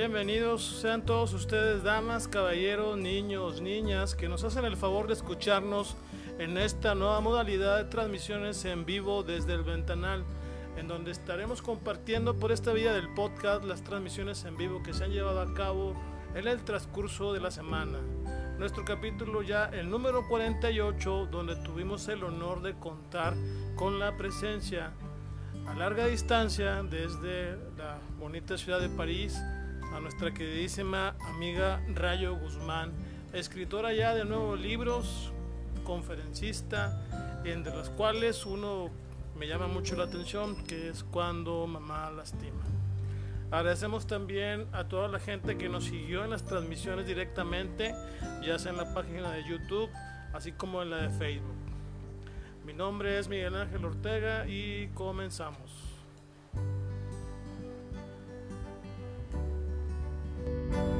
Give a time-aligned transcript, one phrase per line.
[0.00, 5.94] Bienvenidos sean todos ustedes, damas, caballeros, niños, niñas, que nos hacen el favor de escucharnos
[6.38, 10.24] en esta nueva modalidad de transmisiones en vivo desde el ventanal,
[10.78, 15.04] en donde estaremos compartiendo por esta vía del podcast las transmisiones en vivo que se
[15.04, 15.94] han llevado a cabo
[16.34, 17.98] en el transcurso de la semana.
[18.58, 23.34] Nuestro capítulo ya el número 48, donde tuvimos el honor de contar
[23.76, 24.92] con la presencia
[25.66, 29.38] a larga distancia desde la bonita ciudad de París
[29.92, 32.92] a nuestra queridísima amiga Rayo Guzmán,
[33.32, 35.32] escritora ya de nuevos libros,
[35.84, 37.00] conferencista,
[37.44, 38.90] entre los cuales uno
[39.38, 42.62] me llama mucho la atención, que es cuando mamá lastima.
[43.50, 47.94] Agradecemos también a toda la gente que nos siguió en las transmisiones directamente,
[48.44, 49.90] ya sea en la página de YouTube,
[50.32, 51.56] así como en la de Facebook.
[52.64, 55.69] Mi nombre es Miguel Ángel Ortega y comenzamos.
[60.44, 60.99] Bye.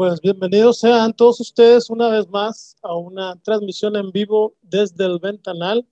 [0.00, 5.18] Pues bienvenidos sean todos ustedes una vez más a una transmisión en vivo desde el
[5.18, 5.86] Ventanal.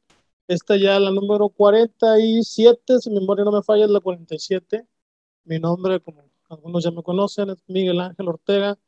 [0.47, 4.87] Esta ya la número 47, si mi memoria no me falla, es la 47.
[5.45, 8.79] Mi nombre, como algunos ya me conocen, es Miguel Ángel Ortega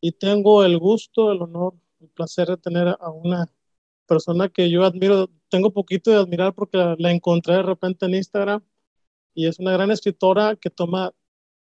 [0.00, 3.48] y tengo el gusto, el honor, el placer de tener a una
[4.06, 8.60] persona que yo admiro, tengo poquito de admirar porque la encontré de repente en Instagram
[9.34, 11.12] y es una gran escritora que toma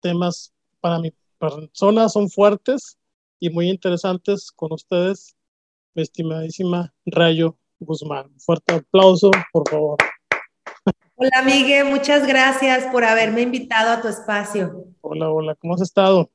[0.00, 2.98] temas para mi personas son fuertes
[3.38, 5.36] y muy interesantes con ustedes,
[5.94, 8.30] mi estimadísima Rayo Guzmán.
[8.38, 9.98] Fuerte aplauso, por favor.
[11.14, 14.84] Hola, Miguel, muchas gracias por haberme invitado a tu espacio.
[15.00, 16.30] Hola, hola, ¿cómo has estado?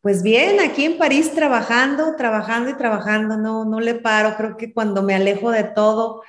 [0.00, 4.36] Pues bien, aquí en París trabajando, trabajando y trabajando, no, no le paro.
[4.36, 6.22] Creo que cuando me alejo de todo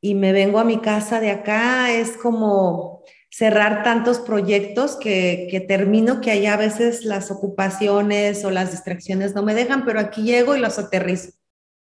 [0.00, 6.20] y me vengo a mi casa de acá, es como cerrar tantos proyectos que, termino
[6.20, 10.56] que allá a veces las ocupaciones o las distracciones no me dejan, pero aquí llego
[10.56, 11.30] y los aterrizo.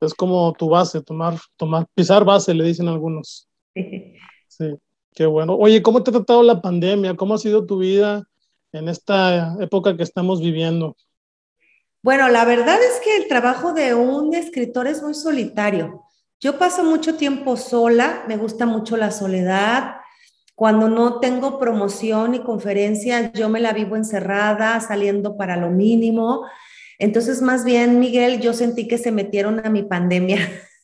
[0.00, 3.48] Es como tu base, tomar, tomar, pisar base, le dicen algunos.
[4.52, 4.74] Sí,
[5.14, 5.54] qué bueno.
[5.54, 7.14] Oye, ¿cómo te ha tratado la pandemia?
[7.14, 8.24] ¿Cómo ha sido tu vida
[8.72, 10.96] en esta época que estamos viviendo?
[12.02, 16.02] Bueno, la verdad es que el trabajo de un escritor es muy solitario.
[16.40, 19.99] Yo paso mucho tiempo sola, me gusta mucho la soledad,
[20.60, 26.44] cuando no tengo promoción y conferencia, yo me la vivo encerrada, saliendo para lo mínimo.
[26.98, 30.36] Entonces, más bien, Miguel, yo sentí que se metieron a mi pandemia.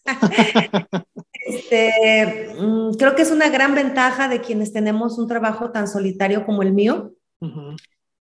[1.46, 6.46] este, mm, creo que es una gran ventaja de quienes tenemos un trabajo tan solitario
[6.46, 7.12] como el mío.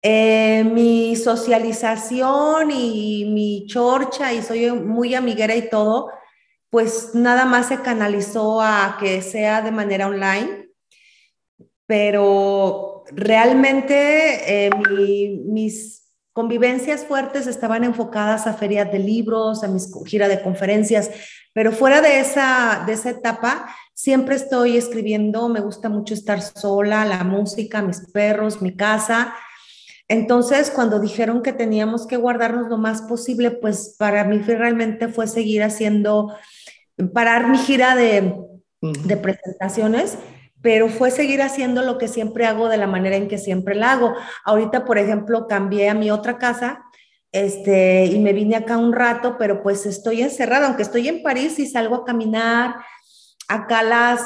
[0.01, 6.09] Eh, mi socialización y mi chorcha, y soy muy amiguera y todo,
[6.71, 10.66] pues nada más se canalizó a que sea de manera online
[11.87, 14.71] pero realmente eh,
[15.47, 21.11] mis convivencias fuertes estaban enfocadas a ferias de libros, a mis gira de conferencias,
[21.55, 27.07] pero fuera de esa, de esa etapa, siempre estoy escribiendo, me gusta mucho estar sola,
[27.07, 29.33] la música, mis perros, mi casa.
[30.09, 35.27] Entonces, cuando dijeron que teníamos que guardarnos lo más posible, pues para mí realmente fue
[35.27, 36.35] seguir haciendo,
[37.15, 38.35] parar mi gira de,
[38.83, 40.19] de presentaciones
[40.67, 43.93] pero fue seguir haciendo lo que siempre hago de la manera en que siempre la
[43.93, 44.17] hago.
[44.45, 46.83] Ahorita, por ejemplo, cambié a mi otra casa
[47.31, 51.61] este, y me vine acá un rato, pero pues estoy encerrada, aunque estoy en París
[51.61, 52.75] y salgo a caminar.
[53.47, 54.23] Acá las,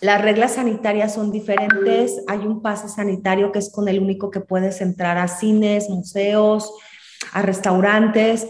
[0.00, 2.22] las reglas sanitarias son diferentes.
[2.26, 6.72] Hay un pase sanitario que es con el único que puedes entrar a cines, museos,
[7.34, 8.48] a restaurantes,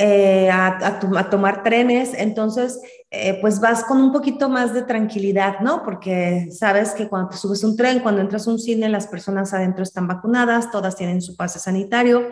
[0.00, 2.14] eh, a, tomar trenes.
[2.14, 2.80] Entonces,
[3.10, 5.82] eh, pues vas con un poquito más de tranquilidad, ¿no?
[5.82, 9.82] Porque sabes que cuando subes un tren, cuando entras a un cine, las personas adentro
[9.82, 12.28] están vacunadas, todas tienen su pase sanitario.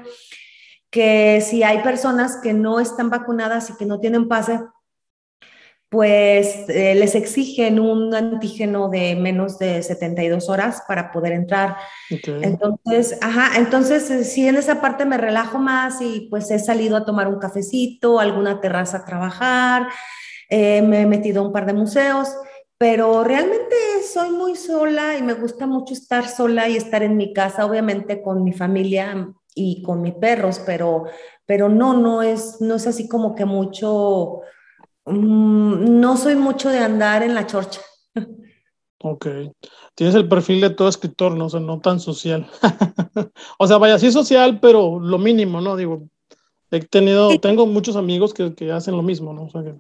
[0.91, 4.61] Que si hay personas que no están vacunadas y que no tienen pase,
[5.89, 11.77] pues eh, les exigen un antígeno de menos de 72 horas para poder entrar.
[12.11, 16.97] Entonces, ajá, entonces eh, sí en esa parte me relajo más y pues he salido
[16.97, 19.89] a tomar un cafecito, alguna terraza a trabajar,
[20.51, 22.35] eh, me he metido a un par de museos,
[22.79, 23.77] pero realmente
[24.13, 28.23] soy muy sola y me gusta mucho estar sola y estar en mi casa, obviamente
[28.23, 31.05] con mi familia y con mis perros, pero,
[31.47, 34.43] pero no, no es, no es así como que mucho
[35.07, 37.81] no soy mucho de andar en la chorcha.
[38.99, 39.27] Ok.
[39.95, 41.47] Tienes el perfil de todo escritor, ¿no?
[41.47, 42.49] O sea, no tan social.
[43.59, 45.77] o sea, vaya, sí social, pero lo mínimo, ¿no?
[45.77, 46.09] Digo,
[46.71, 49.45] he tenido, tengo muchos amigos que, que hacen lo mismo, ¿no?
[49.45, 49.75] O sea, que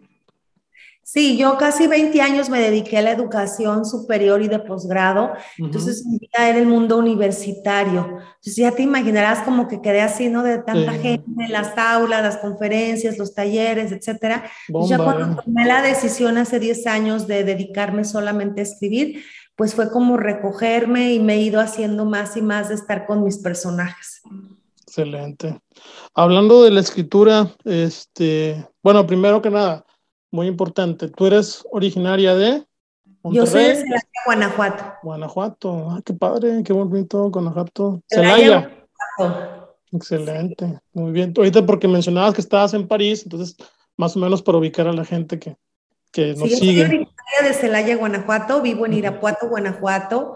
[1.08, 6.04] Sí, yo casi 20 años me dediqué a la educación superior y de posgrado, entonces
[6.04, 8.08] mi vida era el mundo universitario.
[8.08, 10.42] Entonces ya te imaginarás como que quedé así, ¿no?
[10.42, 14.50] De tanta gente, las aulas, las conferencias, los talleres, etcétera.
[14.88, 19.22] ya cuando tomé la decisión hace 10 años de dedicarme solamente a escribir,
[19.54, 23.22] pues fue como recogerme y me he ido haciendo más y más de estar con
[23.22, 24.22] mis personajes.
[24.82, 25.60] Excelente.
[26.14, 29.85] Hablando de la escritura, este, bueno, primero que nada,
[30.36, 31.08] muy importante.
[31.08, 32.64] ¿Tú eres originaria de
[33.22, 33.34] Monterrey?
[33.34, 34.84] Yo soy de Celaya, Guanajuato.
[35.02, 38.02] Guanajuato, ah, qué padre, qué bonito, Guanajuato.
[38.06, 38.70] Celaya.
[39.90, 41.32] Excelente, muy bien.
[41.34, 43.56] Ahorita porque mencionabas que estabas en París, entonces
[43.96, 45.56] más o menos para ubicar a la gente que,
[46.12, 46.82] que nos sí, sigue.
[46.82, 50.34] Yo soy originaria de Celaya, Guanajuato, vivo en Irapuato, Guanajuato.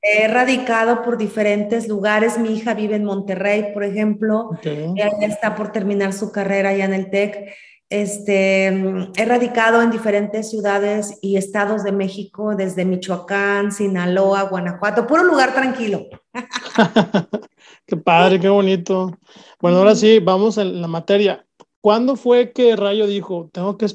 [0.00, 2.38] He radicado por diferentes lugares.
[2.38, 4.50] Mi hija vive en Monterrey, por ejemplo.
[4.62, 7.52] Ella está por terminar su carrera allá en el TEC.
[7.92, 15.24] Este, he radicado en diferentes ciudades y estados de México, desde Michoacán, Sinaloa, Guanajuato, puro
[15.24, 16.06] lugar tranquilo.
[17.86, 19.18] qué padre, qué bonito.
[19.60, 21.44] Bueno, ahora sí, vamos a la materia.
[21.82, 23.88] ¿Cuándo fue que Rayo dijo, tengo que,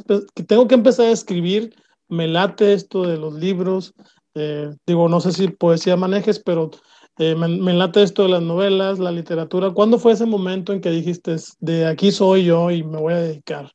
[0.46, 1.74] tengo que empezar a escribir,
[2.08, 3.96] me late esto de los libros?
[4.36, 6.70] Eh, digo, no sé si poesía manejes, pero
[7.18, 9.72] eh, me, me, late esto de las novelas, la literatura.
[9.72, 13.22] ¿Cuándo fue ese momento en que dijiste, de aquí soy yo y me voy a
[13.22, 13.72] dedicar?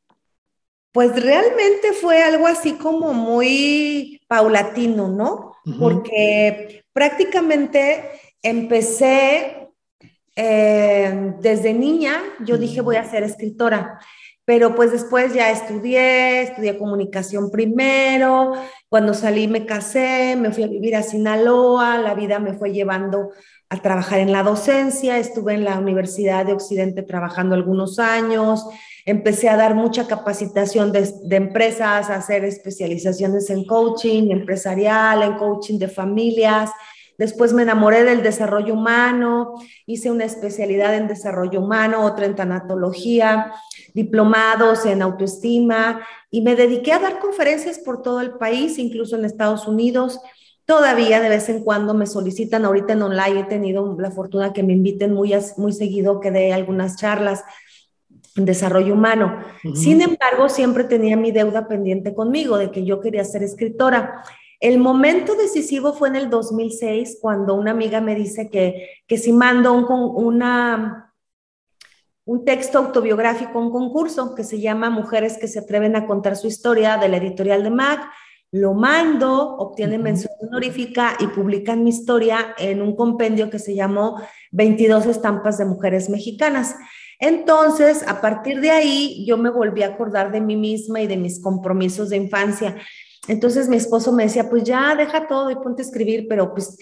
[0.92, 5.54] Pues realmente fue algo así como muy paulatino, ¿no?
[5.78, 8.10] Porque prácticamente
[8.42, 9.68] empecé
[10.36, 14.00] eh, desde niña, yo dije voy a ser escritora,
[14.52, 18.52] pero pues después ya estudié, estudié comunicación primero,
[18.90, 23.30] cuando salí me casé, me fui a vivir a Sinaloa, la vida me fue llevando
[23.70, 28.66] a trabajar en la docencia, estuve en la Universidad de Occidente trabajando algunos años,
[29.06, 35.78] empecé a dar mucha capacitación de, empresas, a hacer especializaciones en coaching empresarial, en coaching
[35.78, 36.70] de familias.
[37.18, 39.54] Después me enamoré del desarrollo humano,
[39.86, 43.52] hice una especialidad en desarrollo humano, otra en tanatología,
[43.94, 46.00] diplomados en autoestima
[46.30, 50.20] y me dediqué a dar conferencias por todo el país, incluso en Estados Unidos.
[50.64, 54.62] Todavía de vez en cuando me solicitan, ahorita en online he tenido la fortuna que
[54.62, 57.44] me inviten muy, muy seguido, que dé algunas charlas
[58.36, 59.38] en desarrollo humano.
[59.74, 64.22] Sin embargo, siempre tenía mi deuda pendiente conmigo de que yo quería ser escritora.
[64.62, 69.32] El momento decisivo fue en el 2006, cuando una amiga me dice que, que si
[69.32, 69.86] mando un,
[70.24, 71.12] una,
[72.24, 76.46] un texto autobiográfico, un concurso que se llama Mujeres que se atreven a contar su
[76.46, 78.08] historia de la editorial de Mac.
[78.52, 84.22] Lo mando, obtiene mención honorífica y publican mi historia en un compendio que se llamó
[84.52, 86.76] 22 estampas de mujeres mexicanas.
[87.18, 91.16] Entonces, a partir de ahí, yo me volví a acordar de mí misma y de
[91.16, 92.76] mis compromisos de infancia.
[93.28, 96.76] Entonces, mi esposo me decía, pues ya, deja todo y ponte a escribir, pero pues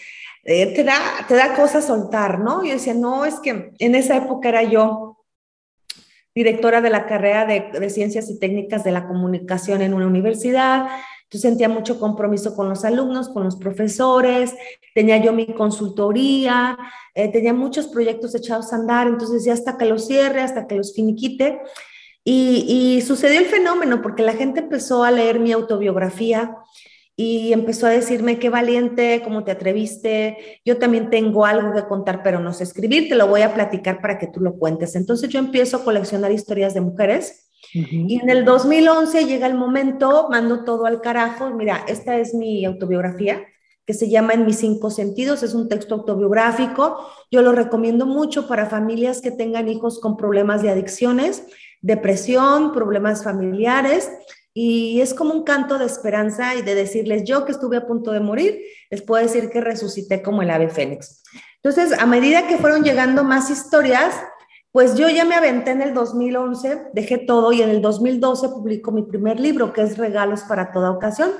[0.44, 0.94] eh, te, da,
[1.28, 2.64] te da cosa soltar, ¿no?
[2.64, 5.18] Yo decía, no, es que en esa época era yo
[6.34, 10.86] directora de la carrera de, Ciencias y Técnicas de la Comunicación en una universidad,
[11.30, 14.54] yo sentía mucho compromiso con los alumnos, con los profesores,
[14.94, 16.76] tenía yo mi consultoría,
[17.14, 20.74] eh, tenía muchos proyectos echados a andar, entonces ya hasta que los cierre, hasta que
[20.74, 21.60] los finiquite.
[22.24, 26.56] Y, y sucedió el fenómeno porque la gente empezó a leer mi autobiografía
[27.16, 32.22] y empezó a decirme qué valiente, cómo te atreviste, yo también tengo algo que contar,
[32.22, 34.96] pero no sé escribir, te lo voy a platicar para que tú lo cuentes.
[34.96, 40.28] Entonces yo empiezo a coleccionar historias de mujeres Y en el 2011 llega el momento,
[40.30, 41.50] mando todo al carajo.
[41.50, 43.44] Mira, esta es mi autobiografía
[43.86, 45.42] que se llama En mis cinco sentidos.
[45.42, 47.06] Es un texto autobiográfico.
[47.30, 51.44] Yo lo recomiendo mucho para familias que tengan hijos con problemas de adicciones,
[51.80, 54.10] depresión, problemas familiares.
[54.52, 58.10] Y es como un canto de esperanza y de decirles, yo que estuve a punto
[58.10, 58.60] de morir,
[58.90, 61.22] les puedo decir que resucité como el ave fénix.
[61.62, 64.14] Entonces, a medida que fueron llegando más historias,
[64.72, 68.92] pues yo ya me aventé en el 2011, dejé todo y en el 2012 publico
[68.92, 71.30] mi primer libro, que es Regalos para toda ocasión.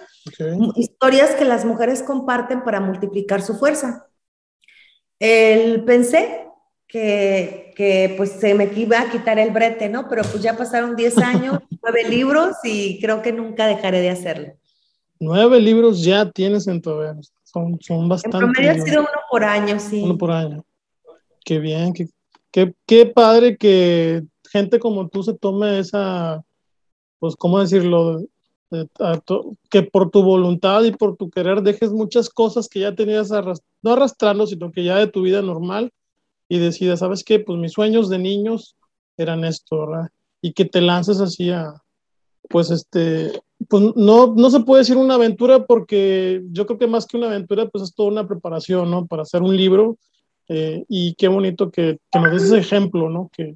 [0.75, 4.09] Historias que las mujeres comparten para multiplicar su fuerza.
[5.21, 6.50] El, pensé
[6.91, 10.09] que, que, pues se me iba a quitar el brete, ¿no?
[10.09, 14.53] Pero pues ya pasaron 10 años, nueve libros y creo que nunca dejaré de hacerlo.
[15.19, 16.91] Nueve libros ya tienes en tu
[17.45, 18.39] son, son bastante.
[18.39, 20.03] En promedio ha sido uno por año, sí.
[20.03, 20.65] Uno por año.
[21.45, 22.09] Qué bien, qué,
[22.87, 26.43] Qué, padre que gente como tú se tome esa,
[27.19, 28.23] pues, ¿cómo decirlo?
[29.69, 33.31] que por tu voluntad y por tu querer dejes muchas cosas que ya tenías,
[33.83, 35.93] no arrastrando, sino que ya de tu vida normal
[36.51, 37.39] y decidas, ¿sabes qué?
[37.39, 38.77] Pues mis sueños de niños
[39.17, 40.11] eran esto, ¿verdad?
[40.43, 41.81] Y que te lances así a,
[42.49, 47.07] pues este, pues no, no se puede decir una aventura porque yo creo que más
[47.07, 49.07] que una aventura, pues es toda una preparación, ¿no?
[49.07, 49.97] Para hacer un libro
[50.49, 53.31] eh, y qué bonito que, que, nos des ese ejemplo, ¿no?
[53.33, 53.55] Que,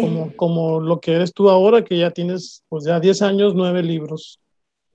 [0.00, 3.82] como, como lo que eres tú ahora, que ya tienes, pues ya 10 años, 9
[3.82, 4.38] libros.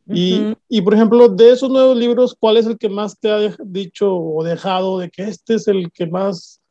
[0.08, 3.54] y, y, por ejemplo, de esos nuevos libros, ¿cuál es el que más te ha
[3.66, 6.62] dicho o dejado de que este es el que más,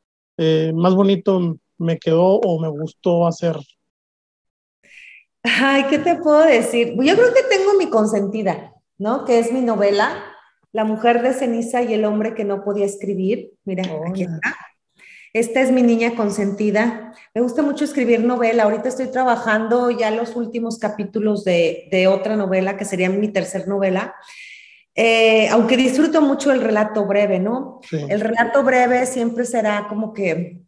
[0.43, 3.57] eh, más bonito me quedó o me gustó hacer?
[5.43, 6.95] Ay, ¿qué te puedo decir?
[6.97, 9.25] Yo creo que tengo mi consentida, ¿no?
[9.25, 10.25] Que es mi novela,
[10.73, 13.53] la mujer de ceniza y el hombre que no podía escribir.
[13.65, 14.57] Mira, aquí está.
[15.33, 17.15] Esta es mi niña consentida.
[17.35, 18.65] Me gusta mucho escribir novela.
[18.65, 24.15] Ahorita estoy trabajando ya los últimos capítulos de, otra novela, que sería mi tercer novela.
[24.95, 27.81] Eh, aunque disfruto mucho el relato breve, ¿no?
[27.91, 30.61] El relato breve siempre será como que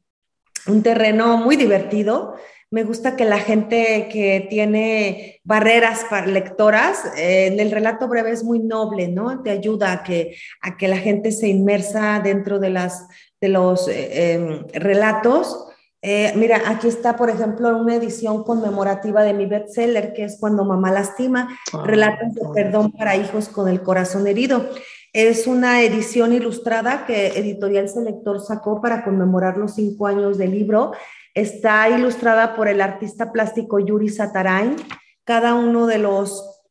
[0.66, 2.34] un terreno muy divertido,
[2.74, 8.32] me gusta que la gente que tiene barreras para lectoras, eh, en el relato breve
[8.32, 9.44] es muy noble, ¿no?
[9.44, 13.06] Te ayuda a que, a que la gente se inmersa dentro de, las,
[13.40, 15.68] de los eh, em, relatos.
[16.06, 20.62] Eh, mira, aquí está, por ejemplo, una edición conmemorativa de mi bestseller, que es Cuando
[20.66, 24.68] mamá lastima, ah, relatos de perdón para hijos con el corazón herido.
[25.14, 30.92] Es una edición ilustrada que Editorial Selector sacó para conmemorar los cinco años del libro
[31.34, 34.76] Está ilustrada por el artista plástico Yuri Satarain.
[35.24, 36.62] Cada uno de los,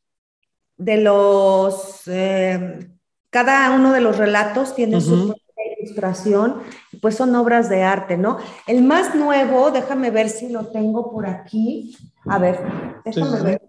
[0.78, 2.88] de los, eh,
[3.28, 5.43] cada uno de los relatos tiene su propia
[5.84, 6.62] ilustración,
[7.00, 8.38] pues son obras de arte, ¿no?
[8.66, 11.96] El más nuevo, déjame ver si lo tengo por aquí.
[12.26, 12.58] A ver,
[13.04, 13.62] déjame ver.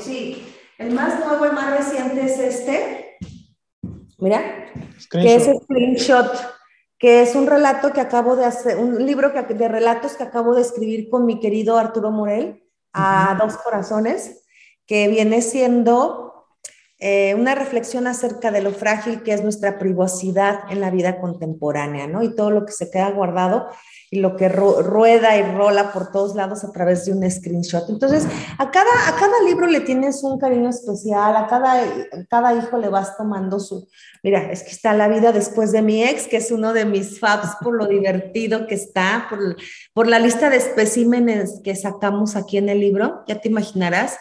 [0.00, 0.46] Sí,
[0.78, 3.18] el más nuevo, el más reciente es este.
[4.18, 4.40] Mira,
[5.10, 6.54] que es screenshot
[7.04, 10.62] que es un relato que acabo de hacer, un libro de relatos que acabo de
[10.62, 12.64] escribir con mi querido Arturo Morel,
[12.94, 14.46] a dos corazones,
[14.86, 16.23] que viene siendo
[17.06, 22.06] eh, una reflexión acerca de lo frágil que es nuestra privacidad en la vida contemporánea,
[22.06, 22.22] ¿no?
[22.22, 23.68] Y todo lo que se queda guardado
[24.10, 27.90] y lo que rueda y rola por todos lados a través de un screenshot.
[27.90, 31.84] Entonces, a cada, a cada libro le tienes un cariño especial, a cada,
[32.30, 33.86] cada hijo le vas tomando su,
[34.22, 37.20] mira, es que está La vida después de mi ex, que es uno de mis
[37.20, 39.56] faps por lo divertido que está, por,
[39.92, 44.16] por la lista de especímenes que sacamos aquí en el libro, ya te imaginarás,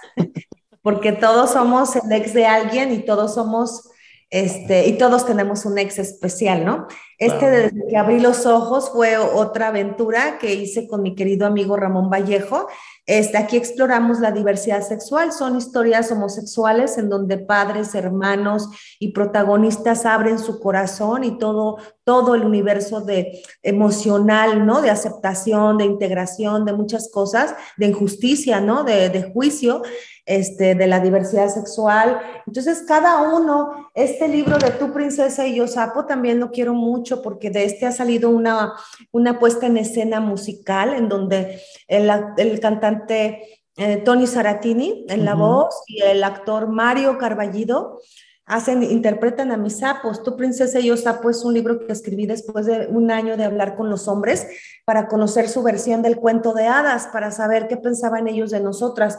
[0.83, 3.89] porque todos somos el ex de alguien y todos somos
[4.29, 6.87] este, y todos tenemos un ex especial, ¿no?
[7.17, 11.75] Este desde que abrí los ojos fue otra aventura que hice con mi querido amigo
[11.77, 12.67] Ramón Vallejo.
[13.05, 20.05] Este, aquí exploramos la diversidad sexual, son historias homosexuales en donde padres, hermanos y protagonistas
[20.05, 24.81] abren su corazón y todo, todo el universo de emocional, ¿no?
[24.81, 28.85] De aceptación, de integración, de muchas cosas, de injusticia, ¿no?
[28.85, 29.81] De, de juicio
[30.25, 32.21] este, de la diversidad sexual.
[32.47, 37.12] Entonces, cada uno, este libro de Tu Princesa y Yo Sapo también lo quiero mucho
[37.21, 38.73] porque de este ha salido una,
[39.11, 45.33] una puesta en escena musical en donde el, el cantante eh, Tony Saratini en la
[45.33, 47.99] voz y el actor Mario Carballido
[48.45, 50.23] hacen, interpretan a mis sapos.
[50.23, 53.45] Tu princesa y yo sapo es un libro que escribí después de un año de
[53.45, 54.47] hablar con los hombres
[54.85, 59.17] para conocer su versión del cuento de hadas, para saber qué pensaban ellos de nosotras.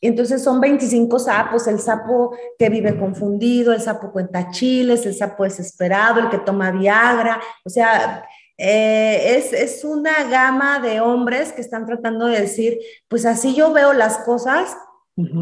[0.00, 5.44] Entonces son 25 sapos, el sapo que vive confundido, el sapo cuenta chiles, el sapo
[5.44, 8.24] desesperado, el que toma Viagra, o sea,
[8.58, 13.70] eh, es, es, una gama de hombres que están tratando de decir, pues así yo
[13.72, 14.76] veo las cosas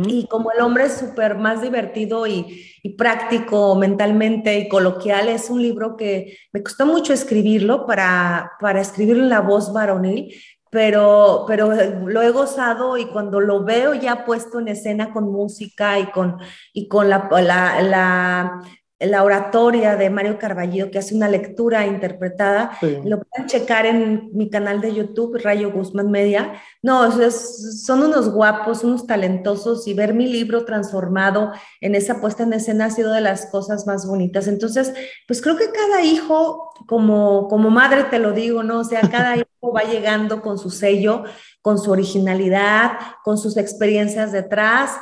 [0.06, 5.50] y como el hombre es súper más divertido y, y, práctico mentalmente y coloquial, es
[5.50, 10.32] un libro que me costó mucho escribirlo para, para escribirlo en la voz varonil,
[10.74, 16.00] pero, pero lo he gozado y cuando lo veo ya puesto en escena con música
[16.00, 16.38] y con,
[16.72, 18.60] y con la, la, la
[19.06, 22.78] la oratoria de Mario Carballo, que hace una lectura interpretada.
[23.04, 26.54] Lo pueden checar en mi canal de YouTube, Rayo Guzmán Media.
[26.82, 32.52] No, son unos guapos, unos talentosos y ver mi libro transformado en esa puesta en
[32.52, 34.46] escena ha sido de las cosas más bonitas.
[34.46, 34.92] Entonces,
[35.26, 38.80] pues creo que cada hijo, como, como madre te lo digo, ¿no?
[38.80, 41.24] O sea, cada hijo va llegando con su sello,
[41.62, 42.92] con su originalidad,
[43.22, 44.92] con sus experiencias detrás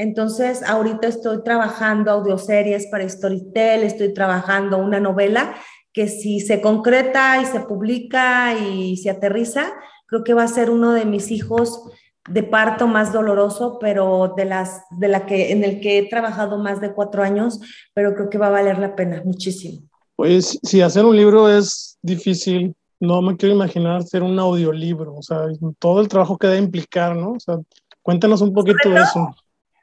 [0.00, 5.54] entonces, ahorita estoy trabajando audioseries para Storytel, estoy trabajando una novela
[5.92, 9.70] que si se concreta y se publica y se aterriza,
[10.06, 11.82] creo que va a ser uno de mis hijos
[12.30, 16.56] de parto más doloroso, pero de las de la que en el que he trabajado
[16.56, 17.60] más de cuatro años,
[17.92, 19.82] pero creo que va a valer la pena muchísimo.
[20.16, 25.22] Pues si hacer un libro es difícil, no me quiero imaginar hacer un audiolibro, o
[25.22, 25.42] sea,
[25.78, 27.32] todo el trabajo que debe implicar, ¿no?
[27.32, 27.58] O sea,
[28.00, 29.34] cuéntanos un poquito de eso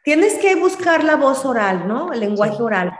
[0.08, 2.14] tienes que buscar la voz oral, ¿no?
[2.14, 2.94] El lenguaje oral.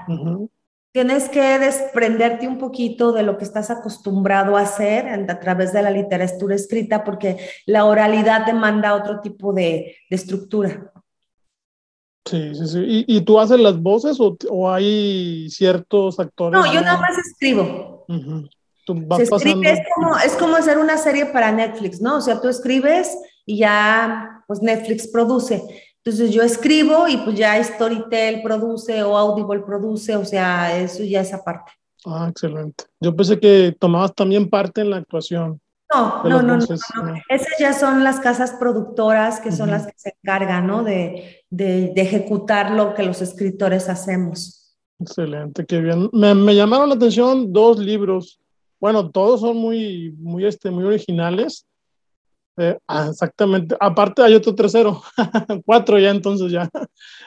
[0.92, 5.84] Tienes que desprenderte un poquito de lo que estás acostumbrado a hacer a través de
[5.84, 10.92] la literatura escrita, porque la oralidad demanda otro tipo de, estructura.
[12.26, 13.06] Sí, sí, sí.
[13.08, 16.60] ¿Y, tú haces las voces o, hay ciertos actores?
[16.60, 18.06] No, yo nada más escribo.
[19.18, 22.18] es, como, es como hacer una serie para Netflix, ¿no?
[22.18, 25.64] O sea, tú escribes y ya, pues Netflix produce.
[26.08, 31.20] Entonces yo escribo y pues ya Storytel produce o Audible produce, o sea, eso ya
[31.20, 31.74] es aparte.
[32.06, 32.86] Ah, excelente.
[33.02, 35.60] Yo pensé que tomabas también parte en la actuación.
[35.94, 36.64] No, no, no, no,
[37.28, 40.82] Esas ya son las casas productoras que son las que se encargan, ¿no?
[40.82, 44.78] De, de, de, ejecutar lo que los escritores hacemos.
[45.02, 46.10] Excelente, qué bien.
[46.14, 48.40] Me, me, llamaron la atención dos libros.
[48.80, 51.66] Bueno, todos son muy, muy, este, muy originales.
[52.58, 53.76] Eh, ah, exactamente.
[53.80, 55.04] Aparte hay otro tercero,
[55.66, 56.70] cuatro ya entonces ya.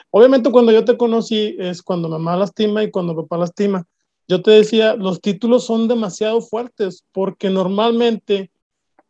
[0.09, 3.85] Obviamente cuando yo te conocí es cuando mamá lastima y cuando papá lastima.
[4.27, 8.51] Yo te decía, los títulos son demasiado fuertes porque normalmente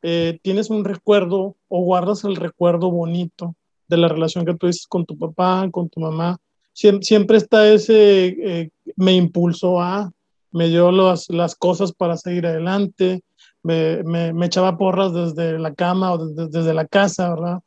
[0.04, 3.56] eh, tienes un recuerdo o guardas el recuerdo bonito
[3.88, 6.38] de la relación que tú con tu papá, con tu mamá.
[6.74, 10.12] siempre está ese, eh, me impulsó a,
[10.52, 13.22] me dio las, las cosas para seguir adelante,
[13.64, 17.60] me, me, echaba porras desde la cama o desde, la casa, ¿verdad?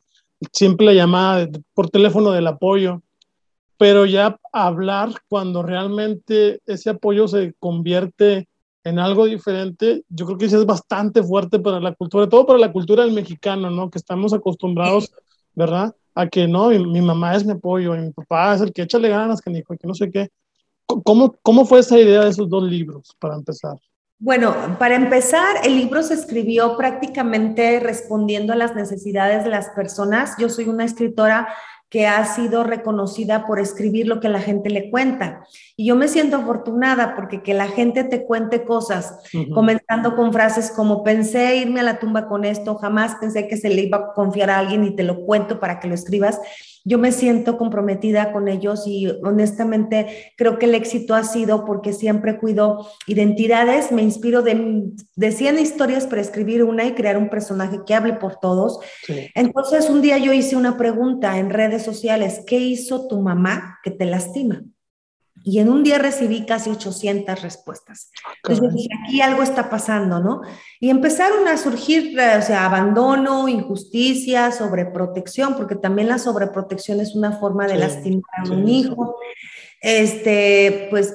[0.51, 3.01] Siempre le llamaba por teléfono del apoyo,
[3.77, 8.47] pero ya hablar cuando realmente ese apoyo se convierte
[8.83, 12.59] en algo diferente, yo creo que eso es bastante fuerte para la cultura, todo para
[12.59, 13.89] la cultura del mexicano, ¿no?
[13.89, 15.11] Que estamos acostumbrados,
[15.55, 15.95] ¿verdad?
[16.13, 19.09] A que no, mi, mamá es mi apoyo, y mi papá es el que échale
[19.09, 20.29] ganas, que dijo, que no sé qué.
[20.85, 23.75] ¿Cómo, ¿Cómo fue esa idea de esos dos libros para empezar?
[24.25, 30.33] Bueno, para empezar, el libro se escribió prácticamente respondiendo a las necesidades de las personas.
[30.39, 31.47] Yo soy una escritora
[31.89, 35.45] que ha sido reconocida por escribir lo que la gente le cuenta.
[35.77, 39.19] Y yo me siento afortunada porque que la gente te cuente cosas,
[39.53, 43.69] comenzando con frases como pensé irme a la tumba con esto, jamás pensé que se
[43.69, 46.41] le iba a confiar a alguien y te lo cuento para que lo escribas
[46.85, 51.91] yo me siento comprometida con ellos y honestamente creo que el éxito ha sido porque
[51.93, 57.29] siempre cuido identidades, me inspiro de, de 100 historias para escribir una y crear un
[57.29, 58.79] personaje que hable por todos.
[59.33, 63.89] Entonces un día yo hice una pregunta en redes sociales, ¿qué hizo tu mamá que
[63.89, 64.63] te lastima?
[65.47, 68.09] Y en un día recibí casi 800 respuestas.
[68.37, 70.41] Entonces yo dije, aquí algo está pasando, ¿no?
[70.79, 77.31] Y empezaron a surgir, o sea, abandono, injusticia, sobreprotección, porque también la sobreprotección es una
[77.33, 79.17] forma de lastimar a un hijo.
[79.81, 81.13] Este, pues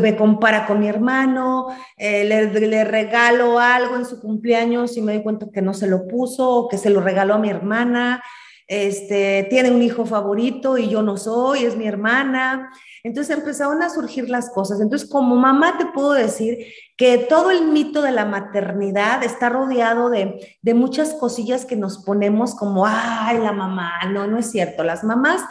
[0.00, 5.12] me compara con mi hermano, eh, le, le, regalo algo en su cumpleaños y me
[5.12, 8.24] doy cuenta que no se lo puso, o que se lo regaló a mi hermana.
[8.68, 12.70] Este, tiene un hijo favorito y yo no soy, es mi hermana.
[13.02, 14.80] Entonces empezaron a surgir las cosas.
[14.80, 20.10] Entonces, como mamá te puedo decir que todo el mito de la maternidad está rodeado
[20.10, 24.84] de, de muchas cosillas que nos ponemos como, ay, la mamá, no, no es cierto.
[24.84, 25.42] Las mamás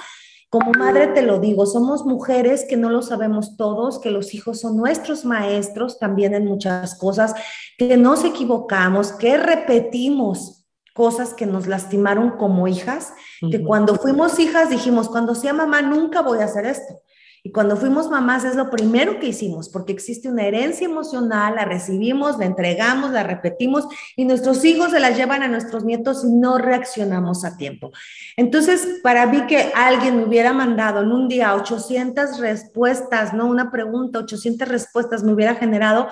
[0.50, 4.62] como madre te lo digo, somos mujeres que no lo sabemos todos, que los hijos
[4.62, 7.34] son nuestros maestros también en muchas cosas,
[7.78, 10.57] que nos equivocamos, que repetimos
[10.98, 13.14] cosas que nos lastimaron como hijas,
[13.52, 17.04] que cuando fuimos hijas dijimos, cuando sea mamá nunca voy a hacer esto.
[17.44, 21.66] Y cuando fuimos mamás es lo primero que hicimos, porque existe una herencia emocional, la
[21.66, 26.32] recibimos, la entregamos, la repetimos y nuestros hijos se la llevan a nuestros nietos y
[26.32, 27.92] no reaccionamos a tiempo.
[28.36, 33.70] Entonces, para mí que alguien me hubiera mandado en un día 800 respuestas, no una
[33.70, 36.08] pregunta, 800 respuestas me hubiera generado,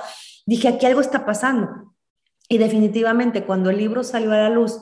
[0.45, 1.94] dije, aquí algo está pasando.
[2.49, 4.79] Y definitivamente cuando el libro salió a la luz,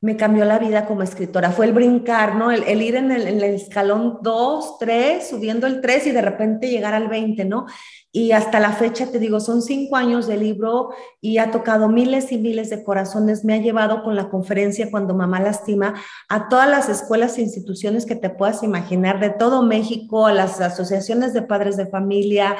[0.00, 1.50] me cambió la vida como escritora.
[1.50, 2.52] Fue el brincar, ¿no?
[2.52, 7.08] El, ir en el, escalón 2, 3, subiendo el 3 y de repente llegar al
[7.08, 7.66] 20, ¿no?
[8.12, 12.30] Y hasta la fecha, te digo, son cinco años de libro y ha tocado miles
[12.30, 13.44] y miles de corazones.
[13.44, 15.94] Me ha llevado con la conferencia Cuando Mamá Lastima
[16.28, 20.60] a todas las escuelas e instituciones que te puedas imaginar de todo México, a las
[20.60, 22.56] asociaciones de padres de familia,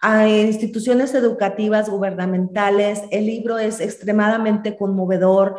[0.00, 3.02] a instituciones educativas gubernamentales.
[3.10, 5.56] El libro es extremadamente conmovedor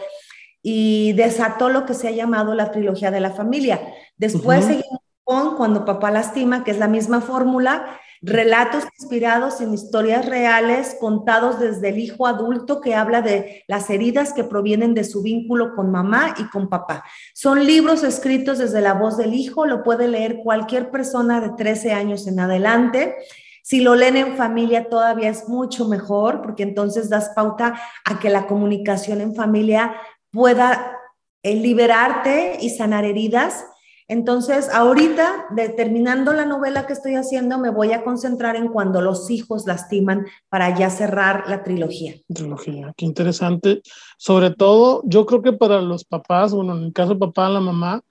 [0.64, 3.82] y desató lo que se ha llamado la trilogía de la familia.
[4.18, 10.28] Después seguimos con Cuando papá lastima, que es la misma fórmula, relatos inspirados en historias
[10.28, 15.24] reales contados desde el hijo adulto que habla de las heridas que provienen de su
[15.24, 17.04] vínculo con mamá y con papá.
[17.34, 21.94] Son libros escritos desde la voz del hijo, lo puede leer cualquier persona de 13
[21.94, 23.16] años en adelante.
[23.64, 28.30] Si lo leen en familia todavía es mucho mejor porque entonces das pauta a que
[28.30, 29.96] la comunicación en familia
[30.32, 30.98] pueda
[31.44, 33.66] eh, liberarte y sanar heridas.
[34.08, 35.48] Entonces, ahorita,
[35.78, 40.26] terminando la novela que estoy haciendo, me voy a concentrar en cuando los hijos lastiman
[40.50, 42.16] para ya cerrar la trilogía.
[42.28, 43.82] Trilogía, qué interesante.
[44.18, 48.02] Sobre todo, yo creo que para los papás, bueno, en el caso papá, la mamá,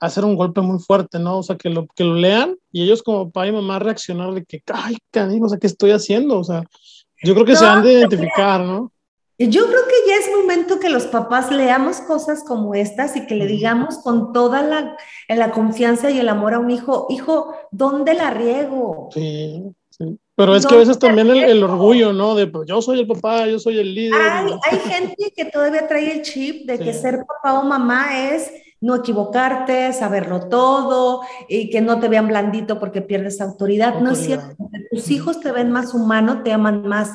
[0.00, 1.38] hacer un golpe muy fuerte, ¿no?
[1.38, 4.44] O sea, que lo, que lo lean y ellos como papá y mamá reaccionar de
[4.44, 6.38] que, ay, canijo, o sea, ¿qué estoy haciendo?
[6.38, 6.64] O sea,
[7.22, 8.90] yo creo que se han de identificar, ¿no?
[9.38, 13.34] Yo creo que ya es momento que los papás leamos cosas como estas y que
[13.34, 14.96] le digamos con toda la,
[15.28, 19.08] la confianza y el amor a un hijo, hijo, ¿dónde la riego?
[19.14, 20.18] Sí, sí.
[20.34, 22.34] Pero es que a veces también el, orgullo, ¿no?
[22.34, 24.20] De pues, yo soy el papá, yo soy el líder.
[24.20, 28.50] Hay, hay gente que todavía trae el chip de que ser papá o mamá es
[28.80, 33.94] no equivocarte, saberlo todo y que no te vean blandito porque pierdes autoridad.
[33.94, 34.10] autoridad.
[34.10, 34.56] No es cierto.
[34.90, 37.10] Tus hijos te ven más humano, te aman más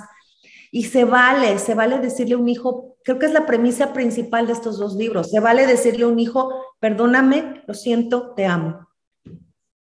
[0.75, 4.45] y se vale, se vale decirle a un hijo, creo que es la premisa principal
[4.45, 6.51] de estos dos libros, se vale decirle a un hijo,
[6.81, 8.85] perdóname, lo siento, te amo.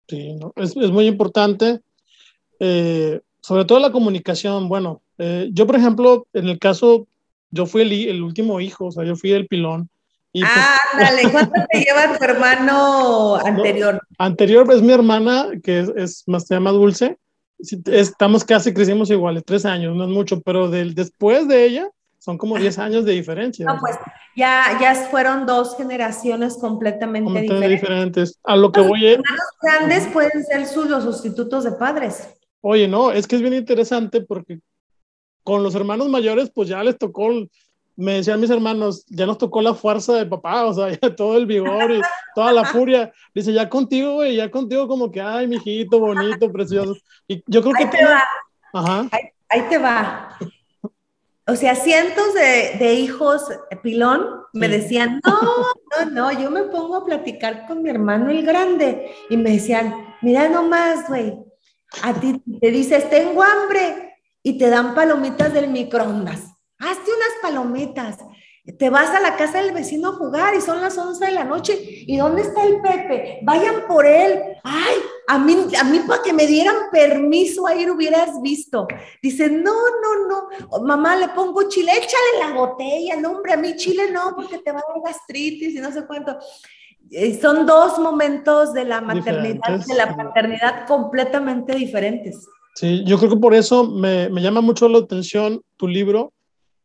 [0.09, 1.80] Sí, es, es, muy importante,
[2.59, 4.70] eh, sobre todo la comunicación.
[4.70, 7.06] Bueno, eh, yo por ejemplo, en el caso,
[7.50, 9.90] yo fui el, el, último hijo, o sea, yo fui el pilón.
[10.33, 14.01] Y pues ah, dale, ¿cuánto te lleva tu hermano anterior?
[14.19, 17.19] anterior es mi hermana, que es, es más, se llama Dulce,
[17.87, 22.37] estamos casi, crecimos iguales, tres años, no es mucho, pero del, después de ella son
[22.37, 23.64] como diez años de diferencia.
[23.64, 23.97] No, pues
[24.37, 28.38] ya, ya fueron dos generaciones completamente, diferentes.
[28.45, 29.16] A lo que voy a...
[29.16, 29.25] Los
[29.62, 32.29] grandes pueden ser los sustitutos de padres.
[32.61, 34.61] Oye, no, es que es bien interesante porque
[35.43, 37.31] con los hermanos mayores, pues ya les tocó
[38.00, 41.36] me decían mis hermanos, ya nos tocó la fuerza de papá, o sea, ya todo
[41.36, 42.00] el vigor y
[42.34, 43.12] toda la furia.
[43.34, 46.96] Dice, ya contigo, güey, ya contigo como que, ay, mijito, bonito, precioso.
[47.28, 47.84] Y yo creo que...
[47.84, 48.24] Ahí te va.
[48.72, 49.08] Ajá.
[49.48, 50.36] Ahí, te va.
[51.46, 53.42] O sea, cientos de, de hijos
[53.82, 58.44] pilón me decían, no, no, no, yo me pongo a platicar con mi hermano el
[58.44, 59.10] grande.
[59.28, 61.36] Y me decían, mira nomás, güey,
[62.02, 64.10] a ti te dices, tengo hambre,
[64.42, 66.49] y te dan palomitas del microondas
[66.81, 68.19] hazte unas palomitas,
[68.79, 71.45] te vas a la casa del vecino a jugar y son las 11 de la
[71.45, 71.79] noche.
[72.07, 73.40] ¿Y dónde está el Pepe?
[73.43, 74.40] Vayan por él.
[74.62, 74.97] Ay,
[75.29, 78.87] a mí, a mí para que me dieran permiso a ir hubieras visto.
[79.23, 80.83] Dice, no, no, no.
[80.83, 83.16] Mamá, le pongo chile, échale la botella.
[83.21, 86.07] No, hombre, a mí chile no, porque te va a dar gastritis y no sé
[86.07, 86.37] cuánto.
[87.11, 92.47] Eh, son dos momentos de la maternidad, de la paternidad completamente diferentes.
[92.77, 96.33] Sí, yo creo que por eso me, me llama mucho la atención tu libro,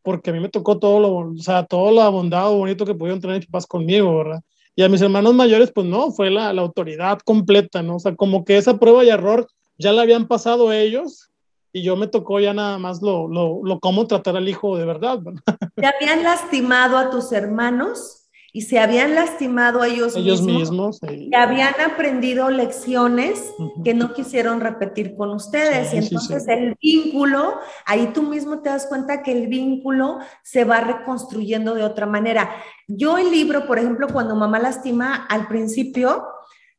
[0.06, 3.20] porque a mí me tocó todo lo, o sea, todo lo bondad bonito que pudieron
[3.20, 4.42] tener mis papás conmigo, ¿verdad?
[4.76, 7.96] Y a mis hermanos mayores, pues no, fue la, la, autoridad completa, ¿no?
[7.96, 11.32] O sea, como que esa prueba y error ya la habían pasado ellos
[11.74, 14.86] y yo me tocó ya nada más lo, lo, lo cómo tratar al hijo de
[14.86, 15.42] verdad, ¿verdad?
[15.76, 18.25] ¿Te habían lastimado a tus hermanos?
[18.56, 24.62] Y se habían lastimado a ellos, ellos mismos, y habían aprendido lecciones que no quisieron
[24.62, 25.94] repetir con ustedes.
[25.94, 30.80] y entonces el vínculo, ahí tú mismo te das cuenta que el vínculo se va
[30.80, 32.50] reconstruyendo de otra manera.
[32.88, 36.26] Yo el libro, por ejemplo, cuando mamá lastima, al principio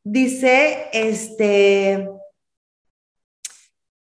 [0.03, 2.09] dice, este,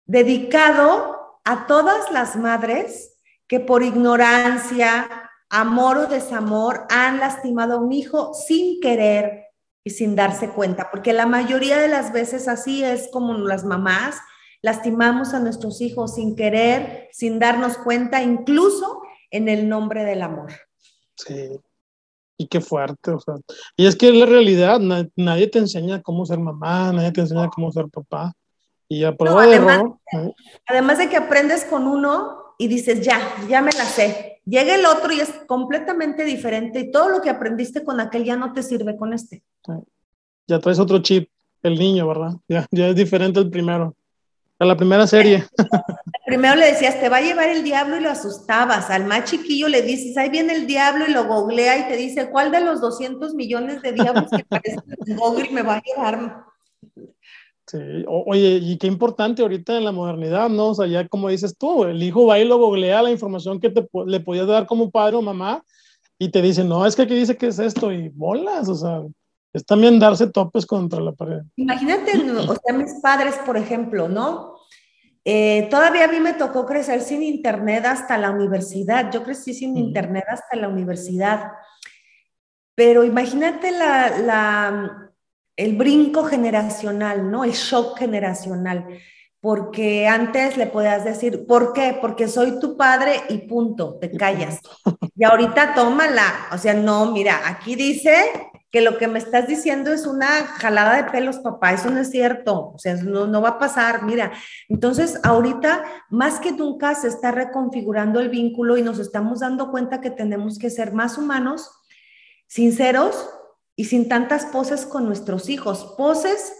[0.05, 3.17] dedicado a todas las madres
[3.47, 5.18] que por ignorancia,
[5.49, 9.45] amor o desamor han lastimado a un hijo sin querer.
[9.81, 14.17] y sin darse cuenta, porque la mayoría de las veces así es como las mamás
[14.61, 20.51] lastimamos a nuestros hijos sin querer, sin darnos cuenta, incluso en el nombre del amor.
[21.15, 21.59] Sí,
[22.37, 23.35] y qué fuerte, o sea,
[23.75, 24.79] y es que es la realidad,
[25.15, 28.33] nadie te enseña cómo ser mamá, nadie te enseña cómo ser papá,
[28.87, 29.97] y a prueba de error.
[30.13, 30.33] ¿eh?
[30.67, 34.85] Además de que aprendes con uno y dices, ya, ya me la sé, llega el
[34.85, 38.63] otro y es completamente diferente, y todo lo que aprendiste con aquel ya no te
[38.63, 39.43] sirve con este.
[40.47, 41.29] Ya traes otro chip,
[41.63, 42.31] el niño, ¿verdad?
[42.47, 43.95] Ya, ya es diferente el primero.
[44.57, 45.45] A la primera serie.
[46.25, 48.91] Primero le decías, te va a llevar el diablo y lo asustabas.
[48.91, 52.29] Al más chiquillo le dices, ahí viene el diablo y lo googlea y te dice,
[52.29, 56.43] ¿cuál de los 200 millones de diablos que parecen en Google me va a llevar?
[57.69, 57.77] Sí,
[58.07, 60.69] oye, y qué importante ahorita en la modernidad, ¿no?
[60.69, 63.69] O sea, ya como dices tú, el hijo va y lo googlea la información que
[63.69, 65.63] te, le podías dar como padre o mamá
[66.17, 69.03] y te dice, no, es que aquí dice que es esto y bolas, o sea,
[69.53, 71.41] es también darse topes contra la pared.
[71.57, 74.55] Imagínate, o sea, mis padres, por ejemplo, ¿no?
[75.23, 79.11] Eh, todavía a mí me tocó crecer sin internet hasta la universidad.
[79.11, 81.51] Yo crecí sin internet hasta la universidad.
[82.73, 85.08] Pero imagínate la, la,
[85.59, 87.43] el brinco generacional, ¿no?
[87.43, 88.87] El shock generacional.
[89.41, 91.97] Porque antes le podías decir, ¿por qué?
[91.99, 94.61] Porque soy tu padre y punto, te callas.
[95.15, 96.47] Y ahorita tómala.
[96.53, 98.15] O sea, no, mira, aquí dice
[98.71, 102.11] que lo que me estás diciendo es una jalada de pelos, papá, eso no es
[102.11, 104.31] cierto, o sea, no, no va a pasar, mira.
[104.69, 109.99] Entonces, ahorita, más que nunca, se está reconfigurando el vínculo y nos estamos dando cuenta
[109.99, 111.69] que tenemos que ser más humanos,
[112.47, 113.29] sinceros
[113.79, 116.51] y sin tantas poses con nuestros hijos, poses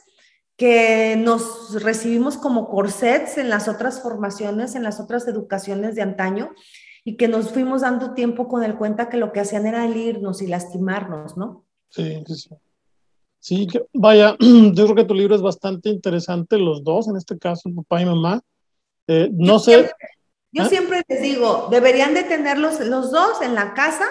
[0.55, 6.51] que nos recibimos como corsets en las otras formaciones, en las otras educaciones de antaño,
[7.03, 10.41] y que nos fuimos dando tiempo con el cuenta que lo que hacían era irnos
[10.41, 11.65] y lastimarnos, ¿no?
[11.89, 12.49] Sí, sí, sí.
[13.37, 17.37] Sí, que, vaya, yo creo que tu libro es bastante interesante, los dos, en este
[17.37, 18.39] caso, papá y mamá.
[19.07, 19.71] Eh, no yo sé.
[19.73, 19.93] Siempre,
[20.53, 20.69] yo ¿Ah?
[20.69, 24.05] siempre les digo, deberían de tenerlos los dos en la casa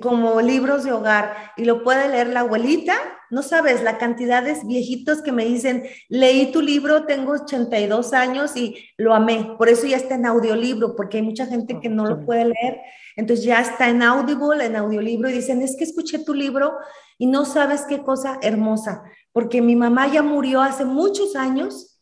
[0.00, 2.94] como libros de hogar y lo puede leer la abuelita.
[3.30, 8.54] No sabes la cantidad de viejitos que me dicen, leí tu libro, tengo 82 años
[8.56, 9.54] y lo amé.
[9.56, 12.80] Por eso ya está en audiolibro, porque hay mucha gente que no lo puede leer.
[13.16, 16.76] Entonces ya está en Audible, en audiolibro y dicen, es que escuché tu libro
[17.18, 22.00] y no sabes qué cosa hermosa, porque mi mamá ya murió hace muchos años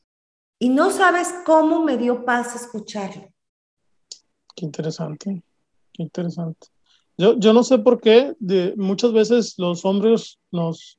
[0.59, 3.29] y no sabes cómo me dio paz escucharlo.
[4.55, 5.43] Qué interesante,
[5.93, 6.69] qué interesante.
[7.21, 10.99] Yo, yo no sé por qué de, muchas veces los hombres nos,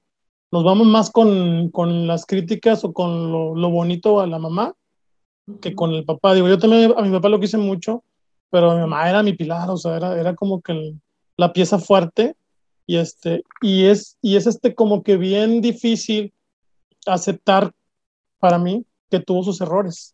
[0.52, 4.76] nos vamos más con, con las críticas o con lo, lo, bonito a la mamá
[5.62, 6.36] que con el papá.
[6.36, 8.04] Digo, yo también a mi papá lo quise mucho,
[8.52, 11.02] pero mi mamá era mi pilar, o sea, era, era como que el,
[11.38, 12.36] la pieza fuerte
[12.86, 16.36] y este, y es, y es este como que bien difícil
[17.08, 17.72] aceptar
[18.38, 20.14] para mí que tuvo sus errores.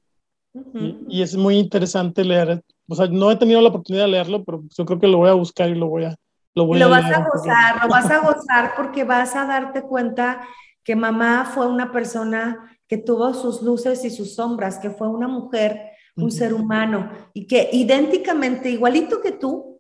[0.54, 1.06] Uh -huh.
[1.10, 4.44] y, y, es muy interesante leer o sea, no he tenido la oportunidad de leerlo,
[4.44, 6.16] pero yo creo que lo voy a buscar y lo voy a...
[6.56, 7.16] Lo, voy lo a vas leer.
[7.16, 10.42] a gozar, lo vas a gozar porque vas a darte cuenta
[10.84, 15.28] que mamá fue una persona que tuvo sus luces y sus sombras, que fue una
[15.28, 16.32] mujer, un uh -huh.
[16.32, 19.80] ser humano, y que idénticamente, igualito que tú,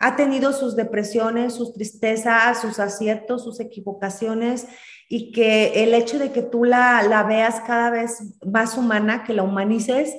[0.00, 4.66] ha tenido sus depresiones, sus tristezas, sus aciertos, sus equivocaciones,
[5.08, 9.32] y que el hecho de que tú la, la veas cada vez más humana, que
[9.32, 10.14] la humanices,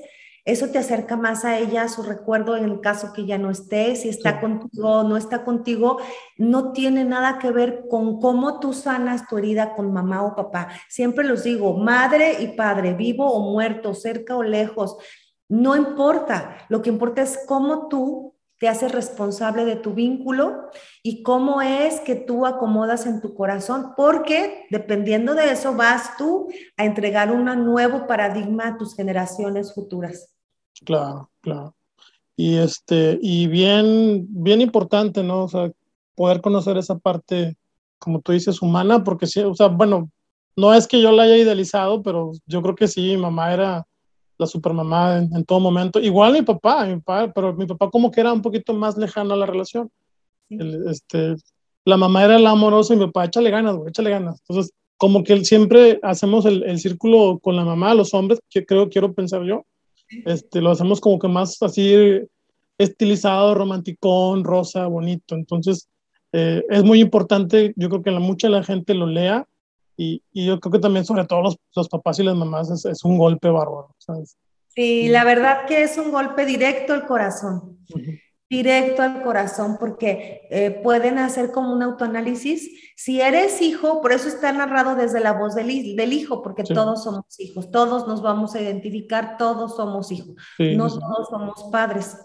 [0.46, 3.50] eso te acerca más a ella, a su recuerdo en el caso que ya no
[3.50, 4.40] esté, si está sí.
[4.42, 6.00] contigo o no está contigo,
[6.38, 10.70] no tiene nada que ver con cómo tú sanas tu herida con mamá o papá.
[10.88, 14.98] Siempre los digo, madre y padre, vivo o muerto, cerca o lejos,
[15.50, 20.70] no importa, lo que importa es cómo tú te haces responsable de tu vínculo
[21.02, 26.50] y cómo es que tú acomodas en tu corazón, porque dependiendo de eso vas tú
[26.78, 30.34] a entregar un nuevo paradigma a tus generaciones futuras.
[30.86, 31.74] Claro, claro.
[32.36, 35.46] Y este, y bien, bien importante, ¿no?
[35.46, 35.72] O sea,
[36.16, 37.56] poder conocer esa parte,
[37.98, 40.10] como tú dices, humana, porque sí, o sea, bueno,
[40.56, 43.88] no es que yo la haya idealizado, pero yo creo que sí, mamá era
[44.40, 46.00] la supermamá en, en todo momento.
[46.00, 49.34] Igual mi papá, mi papá, pero mi papá como que era un poquito más lejano
[49.34, 49.92] a la relación.
[50.50, 51.36] El, este,
[51.86, 54.42] la mamá era la amorosa y mi papá, échale ganas, güey, échale ganas.
[54.48, 58.90] Entonces, como que siempre hacemos el, el, círculo con la mamá, los hombres, que creo,
[58.90, 59.66] quiero pensar yo,
[60.26, 62.22] este, lo hacemos como que más así
[62.78, 65.36] estilizado, romanticón, rosa, bonito.
[65.36, 65.88] Entonces,
[66.32, 69.46] eh, es muy importante, yo creo que la, mucha la gente lo lea
[70.00, 72.86] y, y, yo creo que también sobre todo los, los papás y las mamás es,
[72.86, 73.94] es un golpe bárbaro.
[73.98, 74.38] ¿sabes?
[74.70, 77.80] Sí, la verdad que es un golpe directo al corazón.
[77.94, 78.22] Uh -huh.
[78.50, 82.94] directo al corazón porque eh, pueden hacer como un autoanálisis.
[82.96, 87.40] Si eres hijo, por eso está narrado desde la voz del, hijo, porque todos somos
[87.40, 92.18] hijos, todos nos vamos a identificar, todos somos hijos, no todos somos padres,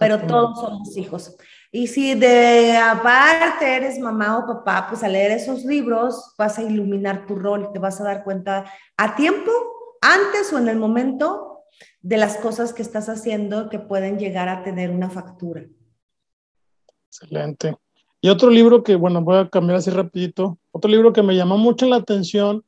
[0.00, 1.36] pero todos somos hijos.
[1.72, 6.62] Y si de aparte eres mamá o papá, pues al leer esos libros vas a
[6.62, 8.64] iluminar tu rol, te vas a dar cuenta
[8.96, 9.50] a tiempo,
[10.00, 11.64] antes o en el momento
[12.00, 15.64] de las cosas que estás haciendo que pueden llegar a tener una factura.
[17.06, 17.76] Excelente.
[18.20, 21.56] Y otro libro que, bueno, voy a cambiar así rapidito, otro libro que me llamó
[21.56, 22.64] mucho la atención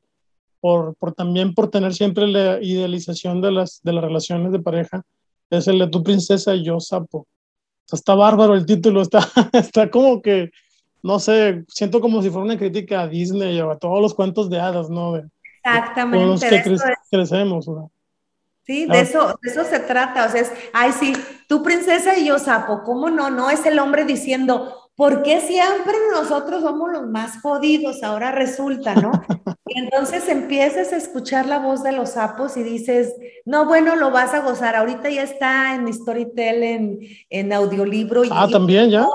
[0.61, 5.03] por, por también por tener siempre la idealización de las, de las relaciones de pareja,
[5.51, 7.27] es el de Tu princesa y yo sapo.
[7.93, 9.21] Está bárbaro el título, está,
[9.53, 10.51] está como que,
[11.03, 14.49] no sé, siento como si fuera una crítica a Disney o a todos los cuentos
[14.51, 15.21] de hadas, ¿no?
[15.65, 16.19] Exactamente.
[16.19, 17.69] con los que crecemos.
[17.69, 17.91] ¿no?
[18.65, 20.27] Sí, de eso, de eso se trata.
[20.27, 21.15] O sea, es, ay, sí,
[21.49, 23.31] tu princesa y yo sapo, ¿cómo no?
[23.31, 28.03] No es el hombre diciendo, ¿por qué siempre nosotros somos los más jodidos?
[28.03, 29.13] Ahora resulta, ¿no?
[29.75, 34.11] Y entonces empiezas a escuchar la voz de los sapos y dices, no, bueno, lo
[34.11, 34.77] vas a gozar.
[34.77, 38.23] Ahorita ya está en Storytel, en, en audiolibro.
[38.31, 39.07] Ah, también ya.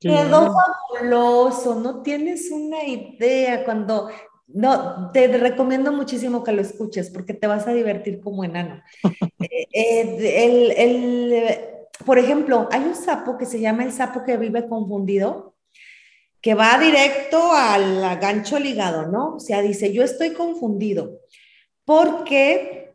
[0.00, 4.08] Quedó fabuloso, no tienes una idea cuando
[4.48, 8.82] no, te recomiendo muchísimo que lo escuches porque te vas a divertir como enano.
[9.42, 14.68] Eh, eh, el, por ejemplo, hay un sapo que se llama el sapo que vive
[14.68, 15.54] confundido,
[16.40, 19.36] que va directo al gancho ligado, ¿no?
[19.36, 21.20] O sea, dice, yo estoy confundido
[21.84, 22.94] porque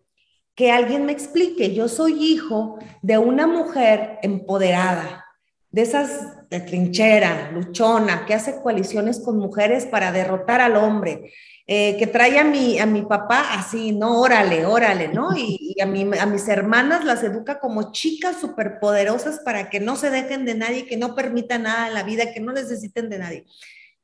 [0.55, 5.25] que alguien me explique, yo soy hijo de una mujer empoderada,
[5.69, 11.33] de esas de trinchera, luchona, que hace coaliciones con mujeres para derrotar al hombre,
[11.67, 14.21] eh, que trae a mi, a mi papá así, ¿no?
[14.21, 15.35] Órale, órale, ¿no?
[15.35, 20.45] Y, a, a mis hermanas las educa como chicas superpoderosas para que no se dejen
[20.45, 23.45] de nadie, que no permitan nada en la vida, que no necesiten de nadie.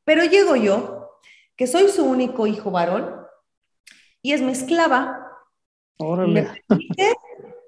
[0.03, 1.19] Pero llego yo,
[1.55, 3.21] que soy su único hijo varón,
[4.21, 5.27] y es mi esclava.
[5.97, 6.63] Órale.
[6.67, 7.13] Me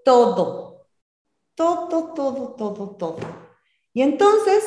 [0.04, 0.88] todo,
[1.56, 3.18] todo, todo, todo, todo.
[3.94, 4.64] Y entonces,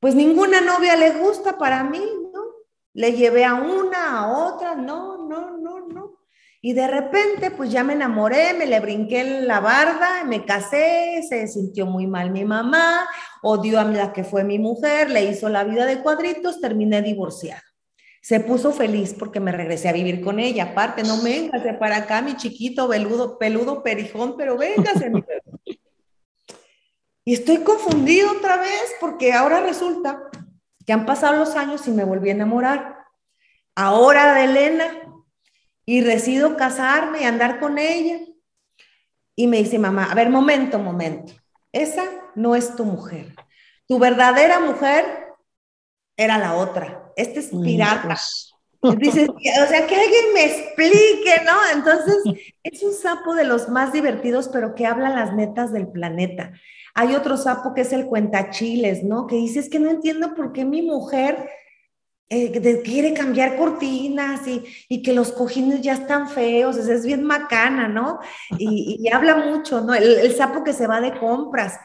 [0.00, 2.27] pues ninguna novia le gusta para mí, ¿no?
[2.98, 6.18] Le llevé a una, a otra, no, no, no, no.
[6.60, 11.22] Y de repente, pues ya me enamoré, me le brinqué en la barda, me casé,
[11.22, 13.08] se sintió muy mal mi mamá,
[13.40, 17.62] odió a la que fue mi mujer, le hizo la vida de cuadritos, terminé divorciada.
[18.20, 20.70] Se puso feliz porque me regresé a vivir con ella.
[20.72, 25.80] Aparte, no véngase para acá, mi chiquito, peludo, peludo perijón, pero véngase, mi bebé.
[27.24, 30.30] Y estoy confundido otra vez porque ahora resulta
[30.88, 32.96] que han pasado los años y me volví a enamorar.
[33.74, 34.86] Ahora de Elena
[35.84, 38.20] y decido casarme y andar con ella.
[39.36, 41.34] Y me dice mamá, a ver, momento, momento.
[41.72, 42.04] Esa
[42.36, 43.34] no es tu mujer.
[43.86, 45.04] Tu verdadera mujer
[46.16, 47.12] era la otra.
[47.16, 48.16] Este es pirata.
[48.96, 51.68] Dices, o sea, que alguien me explique, ¿no?
[51.74, 52.16] Entonces,
[52.62, 56.54] es un sapo de los más divertidos, pero que habla las netas del planeta.
[57.00, 59.28] Hay otro sapo que es el cuentachiles, ¿no?
[59.28, 61.48] Que dice, es que no entiendo por qué mi mujer
[62.28, 68.18] eh, quiere cambiar cortinas y, que los cojines ya están feos, es, bien macana, ¿no?
[68.58, 69.94] Y, habla mucho, ¿no?
[69.94, 71.78] el, sapo que se va de compras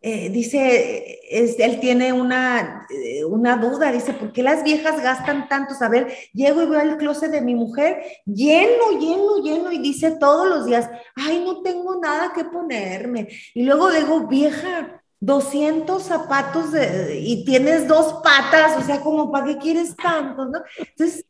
[0.00, 5.74] eh, dice, él tiene una, eh, una duda, dice, ¿por qué las viejas gastan tanto?
[5.80, 10.12] A ver, llego y veo el closet de mi mujer lleno, lleno, lleno, y dice
[10.12, 13.28] todos los días, ay, no tengo nada que ponerme.
[13.54, 16.66] Y luego digo, vieja, 200 zapatos
[17.12, 20.44] y tienes dos patas, o sea, como, ¿para qué quieres tanto?
[20.44, 20.60] ¿no?
[20.78, 21.26] Entonces,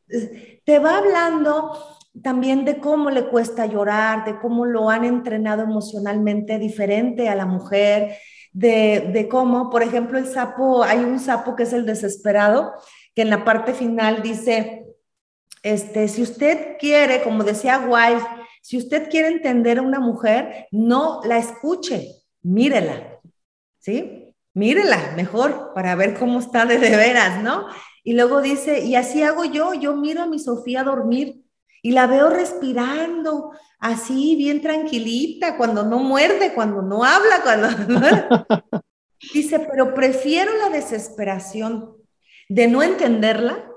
[0.64, 1.72] te va hablando
[2.22, 7.46] también de cómo le cuesta llorar, de cómo lo han entrenado emocionalmente diferente a la
[7.46, 8.16] mujer,
[8.52, 12.72] de, cómo, por ejemplo, el sapo, hay un sapo que es el desesperado,
[13.14, 14.86] que en la parte final dice,
[15.62, 18.22] este, si usted quiere, como decía Wild,
[18.62, 22.08] si usted quiere entender a una mujer, no la escuche,
[22.42, 23.20] mírela,
[23.78, 24.34] ¿sí?
[24.54, 27.66] Mírela mejor para ver cómo está de, de veras, ¿no?
[28.02, 31.44] Y luego dice, y así hago yo, yo miro a mi Sofía dormir
[31.82, 37.68] y la veo respirando así, bien tranquilita, cuando no muerde, cuando no habla, cuando...
[39.34, 41.96] Dice, pero prefiero la desesperación
[42.48, 43.68] de no entenderla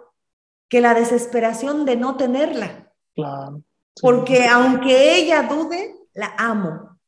[0.69, 2.93] que la desesperación de no tenerla.
[3.15, 3.63] Claro.
[3.99, 6.99] Porque aunque ella dude, la amo,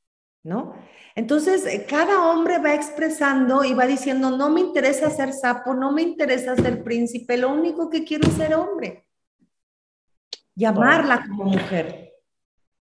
[0.43, 0.74] ¿no?
[1.15, 6.01] Entonces, cada hombre va expresando y va diciendo, no me interesa ser sapo, no me
[6.01, 9.05] interesa ser príncipe, lo único que quiero es ser hombre
[10.56, 12.14] llamarla como mujer.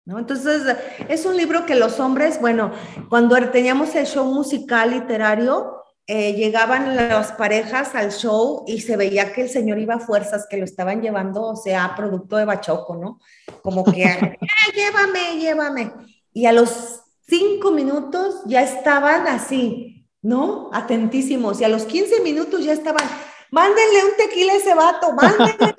[0.05, 0.17] ¿No?
[0.17, 0.63] Entonces,
[1.07, 2.71] es un libro que los hombres, bueno,
[3.09, 9.31] cuando teníamos el show musical literario, eh, llegaban las parejas al show y se veía
[9.31, 12.95] que el señor iba a fuerzas, que lo estaban llevando, o sea, producto de bachoco,
[12.95, 13.19] ¿no?
[13.61, 14.03] Como que,
[14.75, 15.91] llévame, llévame.
[16.33, 20.71] Y a los cinco minutos ya estaban así, ¿no?
[20.73, 21.61] Atentísimos.
[21.61, 23.07] Y a los 15 minutos ya estaban,
[23.51, 25.75] mándenle un tequila a ese vato, mándenle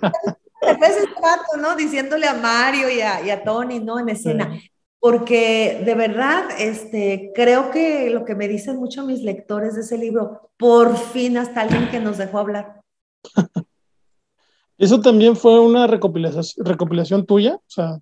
[0.63, 1.77] a ese vato, ¿no?
[1.77, 3.99] Diciéndole a Mario y a, y a Tony, ¿no?
[3.99, 4.61] En escena
[5.01, 9.97] porque de verdad, este, creo que lo que me dicen mucho mis lectores de ese
[9.97, 12.83] libro, por fin hasta alguien que nos dejó hablar.
[14.79, 17.55] ¿Eso también fue una recopilación, recopilación tuya?
[17.57, 17.99] O sea,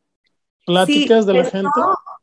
[0.66, 1.70] pláticas de la gente.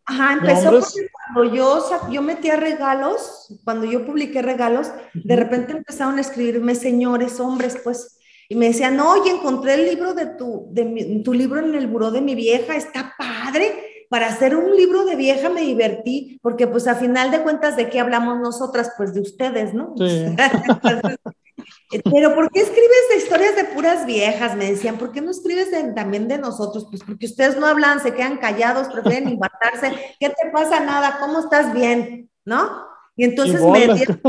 [0.07, 1.81] Ajá, empezó porque cuando yo,
[2.11, 8.19] yo metía regalos, cuando yo publiqué regalos, de repente empezaron a escribirme señores, hombres, pues,
[8.49, 12.11] y me decían, oye, encontré el libro de tu, de tu libro en el buró
[12.11, 16.87] de mi vieja, está padre para hacer un libro de vieja me divertí, porque pues
[16.87, 18.93] a final de cuentas, ¿de qué hablamos nosotras?
[18.97, 19.93] Pues de ustedes, ¿no?
[19.97, 20.35] Sí.
[22.11, 24.55] Pero ¿por qué escribes de historias de puras viejas?
[24.55, 26.87] Me decían, ¿por qué no escribes también de nosotros?
[26.89, 29.91] Pues porque ustedes no hablan, se quedan callados, prefieren infartarse.
[30.19, 30.79] ¿Qué te pasa?
[30.79, 32.29] Nada, ¿cómo estás bien?
[32.43, 32.85] ¿No?
[33.15, 34.19] Y entonces me, dieron,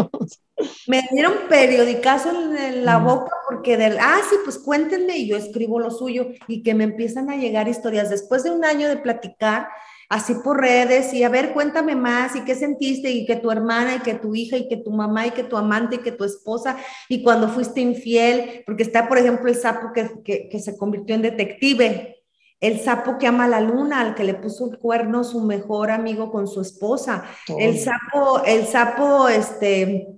[0.86, 5.80] me dieron periodicazo en, la boca porque del, ah, sí, pues cuéntenme y yo escribo
[5.80, 8.10] lo suyo y que me empiezan a llegar historias.
[8.10, 9.68] Después de un año de platicar
[10.08, 13.96] así por redes y a ver, cuéntame más y qué sentiste y que tu hermana
[13.96, 16.22] y que tu hija y que tu mamá y que tu amante y que tu
[16.22, 16.76] esposa
[17.08, 21.16] y cuando fuiste infiel, porque está, por ejemplo, el sapo que, que, que se convirtió
[21.16, 22.15] en detective
[22.60, 26.30] el sapo que ama la luna, al que le puso el cuerno su mejor amigo
[26.30, 27.24] con su esposa,
[27.58, 30.08] el sapo, el sapo este,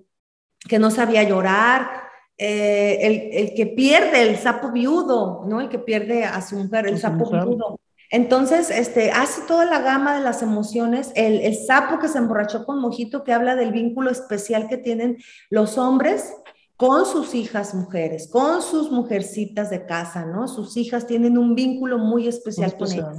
[0.68, 1.90] que no sabía llorar,
[2.36, 5.60] eh, el, que pierde, el sapo viudo, ¿no?
[5.60, 7.80] El que pierde a su mujer, el sapo viudo.
[8.10, 12.64] Entonces, este, hace toda la gama de las emociones, el, el sapo que se emborrachó
[12.64, 15.18] con mojito, que habla del vínculo especial que tienen
[15.50, 16.32] los hombres
[16.78, 20.46] con sus hijas mujeres, con sus mujercitas de casa, ¿no?
[20.46, 23.18] Sus hijas tienen un vínculo muy especial, con ellas.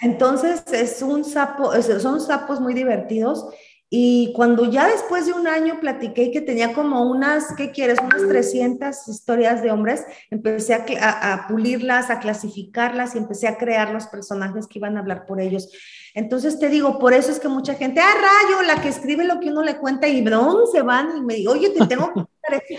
[0.00, 3.44] Entonces, es un sapo, son sapos muy divertidos.
[3.92, 7.98] Y cuando ya después de un año platiqué que tenía como unas, ¿qué quieres?
[8.00, 14.06] Unas 300 historias de hombres, empecé a, pulirlas, a clasificarlas y empecé a crear los
[14.06, 15.68] personajes que iban a hablar por ellos.
[16.14, 19.40] Entonces te digo, por eso es que mucha gente, ah, rayo, la que escribe lo
[19.40, 22.12] que uno le cuenta y de dónde se van y me digo, oye, te tengo
[22.14, 22.24] que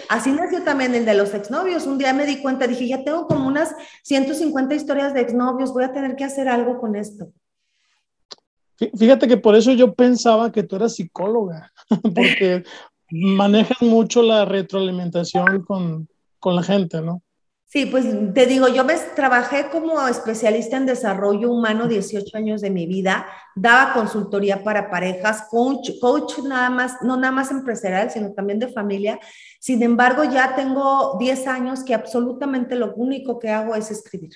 [0.09, 1.87] Así nació también el de los exnovios.
[1.87, 5.83] Un día me di cuenta, dije, ya tengo como unas 150 historias de exnovios, voy
[5.83, 7.31] a tener que hacer algo con esto.
[8.77, 11.71] Fíjate que por eso yo pensaba que tú eras psicóloga,
[12.15, 12.63] porque
[13.11, 16.07] manejas mucho la retroalimentación con,
[16.39, 17.21] con la gente, ¿no?
[17.71, 22.69] Sí, pues te digo, yo me trabajé como especialista en desarrollo humano 18 años de
[22.69, 28.33] mi vida, daba consultoría para parejas, coach, coach nada más, no nada más empresarial, sino
[28.33, 29.21] también de familia.
[29.61, 34.33] Sin embargo, ya tengo 10 años que absolutamente lo único que hago es escribir.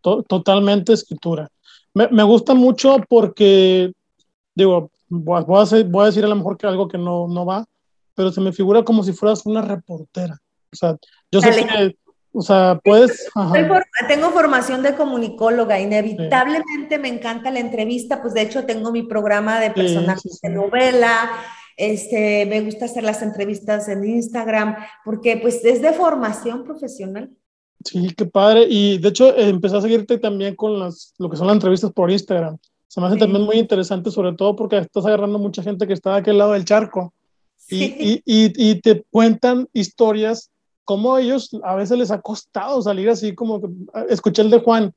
[0.00, 1.46] Totalmente escritura.
[1.94, 3.92] Me, me, gusta mucho porque,
[4.54, 7.64] digo, voy a, voy a, decir a lo mejor que algo que no, no va,
[8.14, 10.38] pero se me figura como si fueras una reportera.
[10.72, 10.96] O sea,
[11.32, 11.96] yo sé que,
[12.32, 13.28] o sea, puedes...
[14.08, 19.58] Tengo formación de comunicóloga, inevitablemente me encanta la entrevista, pues de hecho tengo mi programa
[19.58, 21.30] de personajes de novela,
[21.76, 27.30] este, me gusta hacer las entrevistas en Instagram, porque pues es de formación profesional.
[27.84, 28.66] Sí, qué padre.
[28.68, 32.10] Y de hecho, empecé a seguirte también con las, lo que son las entrevistas por
[32.10, 32.58] Instagram.
[32.88, 36.12] Se me hace también muy interesante, sobre todo porque estás agarrando mucha gente que está
[36.12, 37.14] de aquel lado del charco.
[37.68, 40.50] Y, y, y, y, te cuentan historias
[40.84, 43.60] cómo ellos a veces les ha costado salir así como
[44.08, 44.92] escuché el de Juan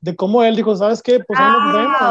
[0.00, 1.20] de cómo él dijo, ¿sabes qué?
[1.20, 2.10] Pues ah,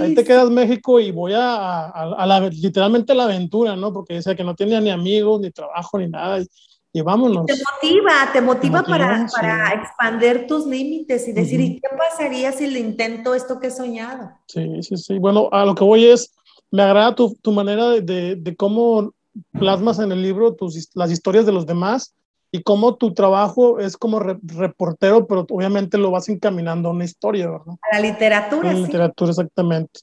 [0.00, 3.92] ahí te quedas México y voy a, a, la, literalmente a la aventura, ¿no?
[3.92, 6.40] Porque decía que no tenía ni amigos, ni trabajo, ni nada.
[6.40, 6.46] Y,
[6.94, 7.46] vámonos.
[7.46, 12.66] Te motiva, te motiva, para, para expander tus límites y decir, ¿y qué pasaría si
[12.66, 14.32] le intento esto que he soñado?
[14.46, 15.18] Sí, sí, sí.
[15.18, 16.34] Bueno, a lo que voy es,
[16.70, 19.12] me agrada tu, tu manera de, de, de, cómo
[19.52, 22.14] plasmas en el libro tus, las historias de los demás
[22.52, 27.48] y cómo tu trabajo es como reportero, pero obviamente lo vas encaminando a una historia,
[27.48, 27.76] ¿verdad?
[27.90, 28.70] A la literatura.
[28.70, 30.00] A la literatura, exactamente.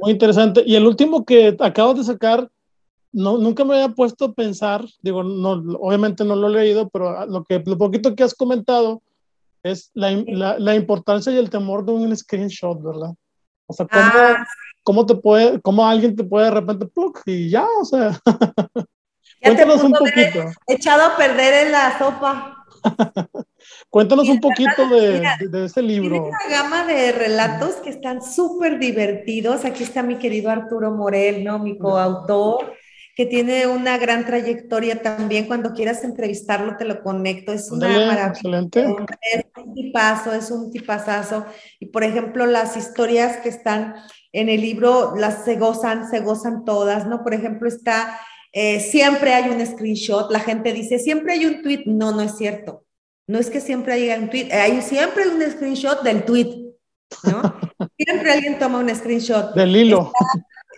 [0.00, 0.62] Muy interesante.
[0.66, 2.48] Y el último que acabo de sacar,
[3.12, 7.26] no, nunca me había puesto a pensar, digo, no, obviamente no lo he leído, pero
[7.26, 9.02] lo, que, lo poquito que has comentado
[9.62, 13.14] es la, la, la importancia y el temor de un screenshot, ¿verdad?
[13.66, 14.46] O sea, cómo, ah.
[14.82, 16.86] cómo te puede, cómo alguien te puede de repente,
[17.26, 18.18] y ya, o sea.
[19.42, 20.44] Cuéntanos un poquito.
[20.66, 22.64] Echado a perder en la sopa.
[23.90, 26.10] Cuéntanos un poquito de, de, este libro.
[26.10, 29.64] Tiene una gama de relatos que están súper divertidos.
[29.64, 31.58] Aquí está mi querido Arturo Morel, ¿no?
[31.58, 32.72] Mi coautor.
[33.14, 35.46] Que tiene una gran trayectoria también.
[35.46, 37.52] Cuando quieras entrevistarlo, te lo conecto.
[37.52, 38.28] Es una maravilla.
[38.28, 38.86] Excelente.
[39.32, 41.44] Es un tipazo, es un tipazazo.
[41.78, 43.94] Y por ejemplo, las historias que están
[44.32, 47.22] en el libro, las se gozan, se gozan todas, ¿no?
[47.22, 48.18] Por ejemplo, está,
[48.52, 50.30] eh, siempre hay un screenshot.
[50.30, 51.82] La gente dice, siempre hay un tweet.
[51.84, 52.86] No, no es cierto.
[53.26, 56.72] No es que siempre haya un tweet, hay siempre un screenshot del tweet,
[57.22, 57.40] ¿no?
[57.96, 59.54] siempre alguien toma un screenshot.
[59.54, 60.12] Del hilo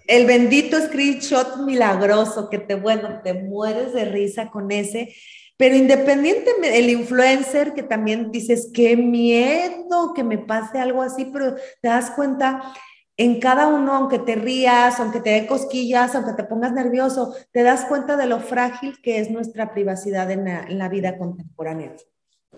[0.07, 5.15] el bendito screenshot milagroso que te, bueno, te mueres de risa con ese.
[5.57, 11.55] Pero independientemente, el influencer que también dices, qué miedo que me pase algo así, pero
[11.81, 12.75] te das cuenta,
[13.17, 17.63] en cada uno, aunque te rías, aunque te dé cosquillas, aunque te pongas nervioso, te
[17.63, 21.95] das cuenta de lo frágil que es nuestra privacidad en la, vida contemporánea.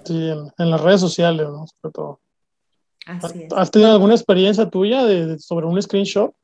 [0.04, 1.66] Sí, en, las redes sociales, ¿no?
[1.66, 2.20] Sobre todo.
[3.04, 3.52] Así es.
[3.52, 6.34] ¿Has tenido alguna experiencia tuya de, sobre un screenshot?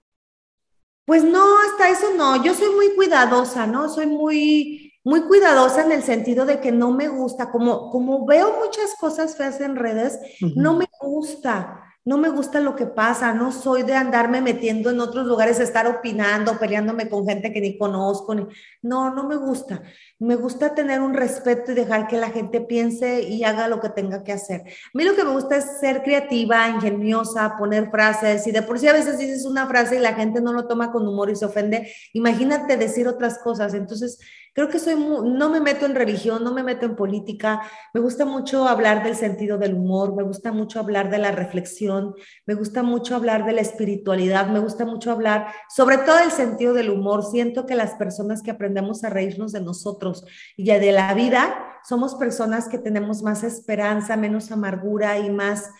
[1.04, 2.42] Pues no, hasta eso no.
[2.44, 3.88] Yo soy muy cuidadosa, ¿no?
[3.88, 8.58] Soy muy, muy cuidadosa en el sentido de que no me gusta, como, como veo
[8.64, 13.52] muchas cosas feas en redes, no me gusta no me gusta lo que pasa, no
[13.52, 18.34] soy de andarme metiendo en otros lugares, estar opinando, peleándome con gente que ni conozco,
[18.82, 19.82] no, no me gusta.
[20.18, 23.88] Me gusta tener un respeto y dejar que la gente piense y haga lo que
[23.88, 24.62] tenga que hacer.
[24.62, 28.80] A mí lo que me gusta es ser creativa, ingeniosa, poner frases y de por
[28.80, 31.36] sí a veces dices una frase y la gente no lo toma con humor y
[31.36, 31.92] se ofende.
[32.14, 33.74] Imagínate decir otras cosas.
[33.74, 34.18] Entonces,
[34.54, 37.62] Creo que soy no me meto en religión, no me meto en política.
[37.94, 42.14] Me gusta mucho hablar del sentido del humor, me gusta mucho hablar de la reflexión,
[42.46, 46.74] me gusta mucho hablar de la espiritualidad, me gusta mucho hablar sobre todo el sentido
[46.74, 47.24] del humor.
[47.24, 50.24] Siento que las personas que aprendemos a reírnos de nosotros
[50.56, 55.70] y de la vida somos personas que tenemos más esperanza, menos amargura y más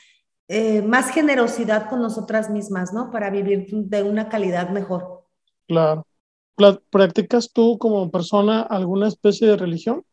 [0.48, 3.10] eh, más generosidad con nosotras mismas, ¿no?
[3.10, 5.24] Para vivir de una calidad mejor.
[5.66, 6.06] Claro.
[6.90, 10.04] ¿Practicas tú como persona alguna especie de religión?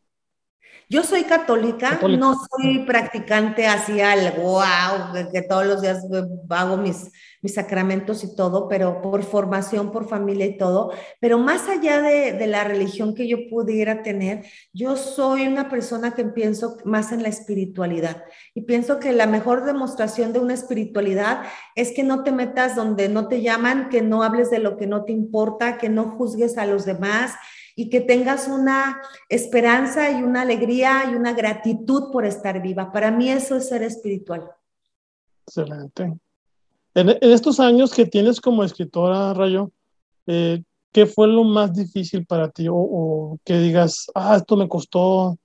[0.92, 6.04] Yo soy católica, no soy practicante así al wow, que todos los días
[6.48, 7.12] hago mis,
[7.42, 10.92] mis sacramentos y todo, pero por formación, por familia y todo.
[11.20, 16.10] Pero más allá de, de, la religión que yo pudiera tener, yo soy una persona
[16.16, 21.44] que pienso más en la espiritualidad y pienso que la mejor demostración de una espiritualidad
[21.76, 24.88] es que no te metas donde no te llaman, que no hables de lo que
[24.88, 27.34] no te importa, que no juzgues a los demás
[27.76, 32.92] y que tengas una esperanza y una alegría y una gratitud por estar viva.
[32.92, 34.50] Para mí eso es ser espiritual.
[35.46, 36.14] Excelente.
[36.94, 39.70] En, estos años que tienes como escritora, Rayo,
[40.26, 40.62] eh,
[40.92, 42.68] ¿qué fue lo más difícil para ti?
[42.68, 45.38] O, o, que digas, ah, esto me costó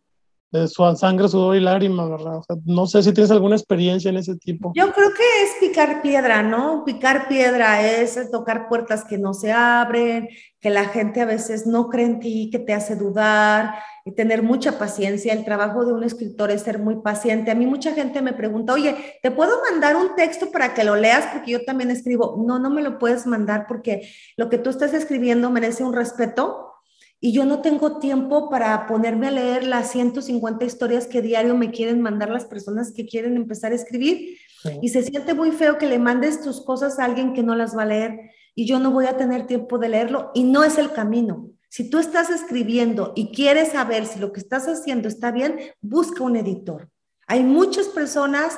[0.67, 2.39] su sangre, sudor y lágrimas, ¿verdad?
[2.65, 4.71] no sé si tienes alguna experiencia en ese tipo.
[4.75, 6.83] Yo creo que es picar piedra, ¿no?
[6.85, 10.29] Picar piedra es tocar puertas que no se abren,
[10.59, 13.75] que la gente a veces no cree en ti, que te hace dudar
[14.05, 15.33] y tener mucha paciencia.
[15.33, 17.51] El trabajo de un escritor es ser muy paciente.
[17.51, 20.95] A mí mucha gente me pregunta, oye, ¿te puedo mandar un texto para que lo
[20.95, 21.25] leas?
[21.33, 22.43] Porque yo también escribo.
[22.45, 26.74] No, no me lo puedes mandar porque lo que tú estás escribiendo merece un respeto
[27.19, 31.71] y yo no tengo tiempo para ponerme a leer las 150 historias que diario me
[31.71, 34.37] quieren mandar las personas que quieren empezar a escribir.
[34.81, 37.77] Y se siente muy feo que le mandes tus cosas a alguien que no las
[37.77, 40.77] va a leer y yo no voy a tener tiempo de leerlo y no es
[40.77, 41.51] el camino.
[41.69, 46.23] Si tú estás escribiendo y quieres saber si lo que estás haciendo está bien, busca
[46.23, 46.89] un editor.
[47.27, 48.57] Hay muchas personas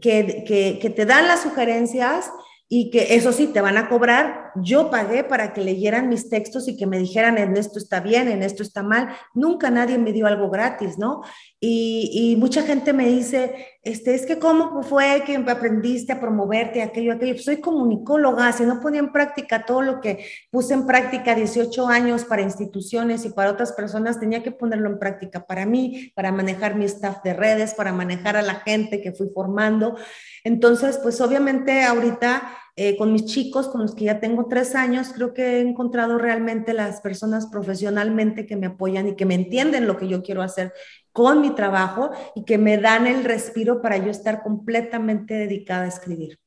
[0.00, 2.30] que, que, que te dan las sugerencias
[2.68, 4.47] y que eso sí, te van a cobrar.
[4.62, 8.28] Yo pagué para que leyeran mis textos y que me dijeran en esto está bien,
[8.28, 9.08] en esto está mal.
[9.34, 11.22] Nunca nadie me dio algo gratis, ¿no?
[11.60, 17.12] Y, mucha gente me dice, este, es que cómo fue que aprendiste a promoverte, aquello,
[17.12, 17.34] aquello.
[17.34, 21.88] Pues soy comunicóloga, si no ponía en práctica todo lo que puse en práctica 18
[21.88, 26.30] años para instituciones y para otras personas, tenía que ponerlo en práctica para mí, para
[26.30, 29.96] manejar mi staff de redes, para manejar a la gente que fui formando.
[30.44, 32.42] Entonces, pues obviamente ahorita
[32.80, 36.16] eh, con mis chicos, con los que ya tengo tres años, creo que he encontrado
[36.16, 40.42] realmente las personas profesionalmente que me apoyan y que me entienden lo que yo quiero
[40.42, 40.72] hacer
[41.10, 45.88] con mi trabajo y que me dan el respiro para yo estar completamente dedicada a
[45.88, 46.38] escribir.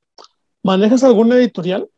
[0.64, 1.90] ¿Manejas alguna editorial?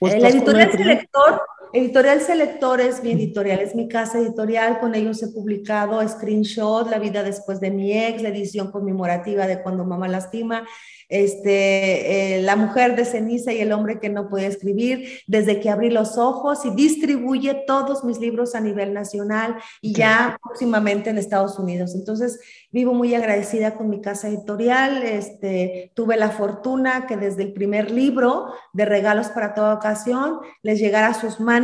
[0.00, 1.42] La editorial Selector,
[1.74, 7.00] editorial Selector es mi editorial, es mi casa editorial, con ellos he publicado Screenshot, La
[7.00, 10.64] vida después de mi ex, la edición conmemorativa de Cuando mamá lastima,
[11.08, 15.68] este, eh, La mujer de ceniza y el hombre que no puede escribir, desde que
[15.68, 21.18] abrí los ojos y distribuye todos mis libros a nivel nacional y ya próximamente en
[21.18, 21.96] Estados Unidos.
[21.96, 22.38] Entonces,
[22.70, 25.02] vivo muy agradecida con mi casa editorial.
[25.02, 30.78] Este, tuve la fortuna que desde el primer libro de Regalos para toda ocasión les
[30.78, 31.63] llegara a sus manos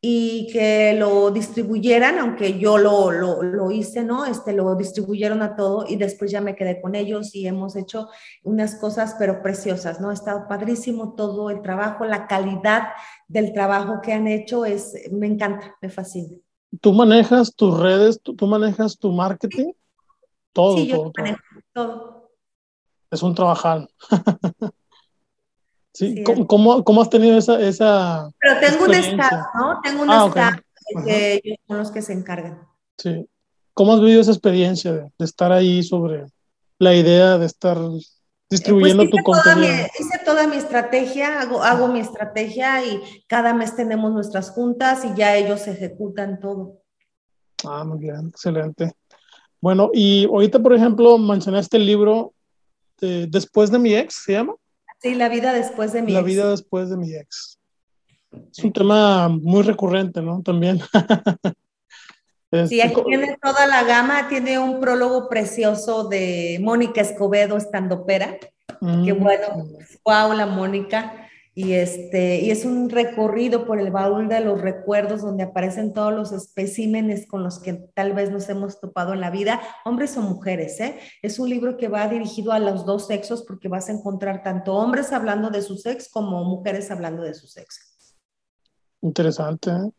[0.00, 4.24] y que lo distribuyeran, aunque yo lo, lo, lo, hice, ¿no?
[4.24, 8.08] Este, lo distribuyeron a todo y después ya me quedé con ellos y hemos hecho
[8.44, 10.10] unas cosas, pero preciosas, ¿no?
[10.10, 12.88] Ha estado padrísimo todo el trabajo, la calidad
[13.26, 16.36] del trabajo que han hecho es, me encanta, me fascina.
[16.80, 19.72] ¿Tú manejas tus redes, tú, manejas tu marketing?
[20.52, 21.38] Todo, sí, yo todo, manejo
[21.72, 22.30] todo.
[23.10, 23.88] Es un trabajar.
[25.96, 29.80] Sí, ¿Cómo, ¿cómo, has tenido esa, esa Pero tengo un staff, ¿no?
[29.82, 30.60] Tengo un ah, staff
[31.06, 32.68] que ellos son los que se encargan.
[32.98, 33.26] Sí.
[33.72, 36.26] ¿Cómo has vivido esa experiencia de, estar ahí sobre
[36.78, 37.78] la idea de estar
[38.50, 39.72] distribuyendo pues tu contenido?
[39.98, 45.14] hice toda mi estrategia, hago, hago mi estrategia y cada mes tenemos nuestras juntas y
[45.16, 46.82] ya ellos ejecutan todo.
[47.64, 48.92] Ah, muy bien, excelente.
[49.62, 52.34] Bueno, y ahorita, por ejemplo, mencionaste el libro
[53.00, 54.54] Después de mi ex, ¿se llama?
[55.06, 56.22] Sí, la vida después de mi la ex.
[56.22, 57.60] La vida después de mi ex.
[58.50, 60.42] Es un tema muy recurrente, ¿no?
[60.42, 60.80] También.
[62.68, 68.36] sí, aquí tiene toda la gama, tiene un prólogo precioso de Mónica Escobedo, estandopera.
[68.80, 69.04] Mm.
[69.04, 69.68] Qué bueno,
[70.04, 71.25] wow, la Mónica.
[71.58, 76.12] Y, este, y es un recorrido por el baúl de los recuerdos donde aparecen todos
[76.12, 80.20] los especímenes con los que tal vez nos hemos topado en la vida, hombres o
[80.20, 80.78] mujeres.
[80.80, 80.98] ¿eh?
[81.22, 84.74] Es un libro que va dirigido a los dos sexos porque vas a encontrar tanto
[84.74, 87.80] hombres hablando de su sexo como mujeres hablando de su sexo.
[89.00, 89.70] Interesante.
[89.70, 89.90] ¿eh?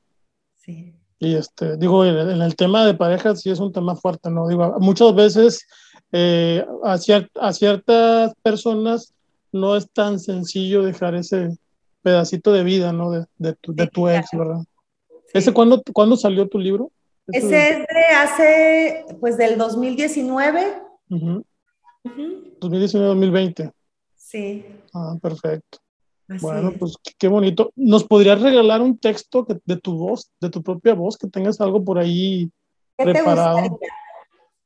[0.58, 0.96] Sí.
[1.18, 4.48] Y este, digo, en el tema de parejas sí es un tema fuerte, ¿no?
[4.48, 5.66] Digo, muchas veces
[6.12, 7.00] eh, a,
[7.42, 9.16] a ciertas personas
[9.52, 11.58] no es tan sencillo dejar ese
[12.02, 13.12] pedacito de vida, ¿no?
[13.12, 14.62] De, de, tu, de tu, ex, ¿verdad?
[15.34, 16.92] ¿Ese cuándo, cuándo, salió tu libro?
[17.28, 20.82] Ese es de hace, pues del 2019.
[21.10, 23.74] 2019-2020.
[24.16, 24.66] Sí.
[24.94, 25.80] Ah, perfecto.
[26.42, 27.74] bueno, pues qué bonito.
[27.76, 31.84] ¿Nos podrías regalar un texto de tu voz, de tu propia voz, que tengas algo
[31.84, 32.50] por ahí
[32.96, 33.78] preparado?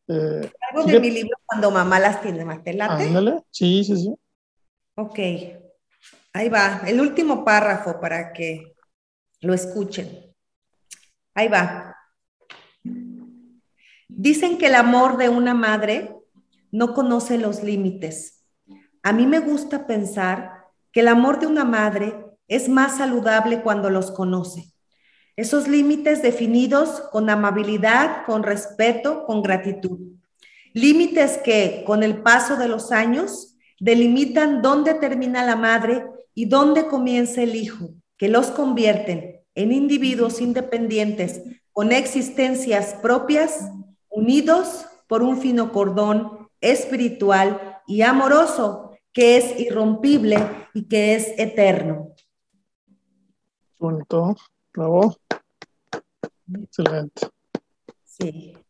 [0.08, 3.06] Eh, algo de mi libro Cuando mamá las tiene, ¿Matelate?
[3.06, 4.14] Ándale, sí, sí, sí.
[4.96, 5.20] Ok,
[6.34, 8.76] ahí va, el último párrafo para que
[9.40, 10.36] lo escuchen.
[11.34, 11.96] Ahí va.
[14.08, 16.14] Dicen que el amor de una madre
[16.72, 18.46] no conoce los límites.
[19.02, 23.90] A mí me gusta pensar que el amor de una madre es más saludable cuando
[23.90, 24.74] los conoce.
[25.38, 30.00] Esos límites definidos con amabilidad, con respeto, con gratitud.
[30.74, 33.51] Límites que con el paso de los años
[33.82, 36.06] delimitan dónde termina la madre
[36.36, 41.42] y dónde comienza el hijo, que los convierten en individuos independientes
[41.74, 43.72] con existencias propias,
[44.08, 50.38] unidos por un fino cordón espiritual y amoroso que es irrompible
[50.76, 52.14] y que es eterno.
[53.80, 54.36] Bonito,
[54.74, 55.18] bravo.
[56.54, 57.28] Excelente.
[58.06, 58.61] Sí.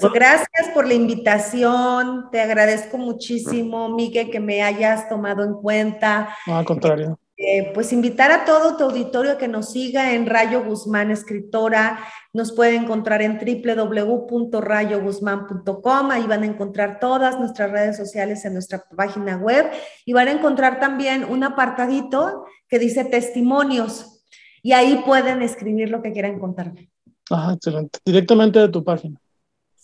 [0.00, 6.36] Pues gracias por la invitación, te agradezco muchísimo, Miguel, que me hayas tomado en cuenta.
[6.46, 7.18] No, al contrario.
[7.44, 11.98] Eh, pues invitar a todo tu auditorio que nos siga en Rayo Guzmán Escritora.
[12.32, 16.10] Nos puede encontrar en www.rayoguzmán.com.
[16.12, 19.68] Ahí van a encontrar todas nuestras redes sociales en nuestra página web
[20.04, 24.24] y van a encontrar también un apartadito que dice testimonios
[24.62, 26.92] y ahí pueden escribir lo que quieran contarme.
[27.30, 27.98] Ah, excelente.
[28.04, 29.18] Directamente de tu página.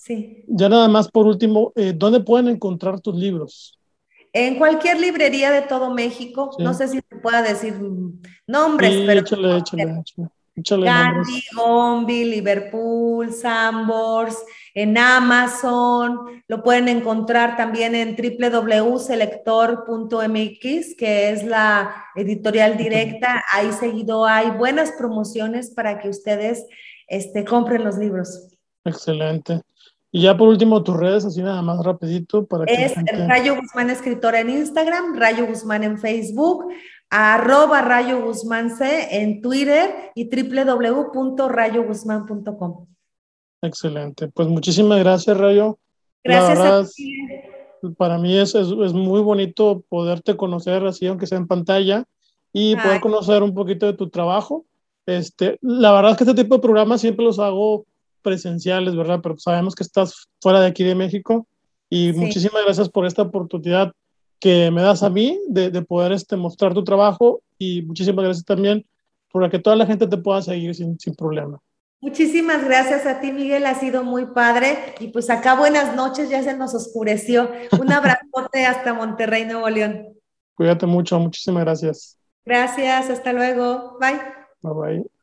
[0.09, 0.43] Sí.
[0.47, 3.79] Ya nada más por último, eh, ¿dónde pueden encontrar tus libros?
[4.33, 6.51] En cualquier librería de todo México.
[6.59, 7.79] No sé si se pueda decir
[8.47, 9.21] nombres, pero.
[9.21, 10.03] Échale, échale,
[10.57, 10.87] échale.
[10.87, 14.43] Gandhi, Gombi, Liverpool, Sambors,
[14.73, 16.43] en Amazon.
[16.49, 23.45] Lo pueden encontrar también en www.selector.mx, que es la editorial directa.
[23.53, 26.65] Ahí seguido hay buenas promociones para que ustedes
[27.09, 28.49] este, compren los libros.
[28.85, 29.61] Excelente.
[30.11, 32.47] Y ya por último, tus redes, así nada más rapidito.
[32.47, 32.95] Para que es
[33.27, 36.65] Rayo Guzmán Escritora en Instagram, Rayo Guzmán en Facebook,
[37.11, 42.87] arroba Rayo Guzmán C en Twitter y www.rayoguzmán.com.
[43.61, 44.29] Excelente.
[44.29, 45.79] Pues muchísimas gracias, Rayo.
[46.25, 47.13] Gracias a ti.
[47.97, 52.05] Para mí es, es, muy bonito poderte conocer así, aunque sea en pantalla,
[52.53, 54.65] y poder conocer un poquito de tu trabajo.
[55.07, 57.87] Este, la verdad es que este tipo de programas siempre los hago
[58.23, 59.21] presenciales, ¿verdad?
[59.23, 61.47] Pero sabemos que estás fuera de aquí de México
[61.91, 63.93] y muchísimas gracias por esta oportunidad
[64.41, 68.45] que me das a mí de, de, poder este, mostrar tu trabajo y muchísimas gracias
[68.45, 68.87] también
[69.31, 71.61] por que toda la gente te pueda seguir sin, sin problema.
[72.01, 74.95] Muchísimas gracias a ti, Miguel, ha sido muy padre.
[75.01, 77.51] Y pues acá buenas noches, ya se nos oscureció.
[77.79, 80.09] Un abrazote hasta Monterrey, Nuevo León.
[80.55, 82.19] Cuídate mucho, muchísimas gracias.
[82.45, 83.99] Gracias, hasta luego.
[84.01, 84.21] Bye.
[84.63, 85.18] Bye bye.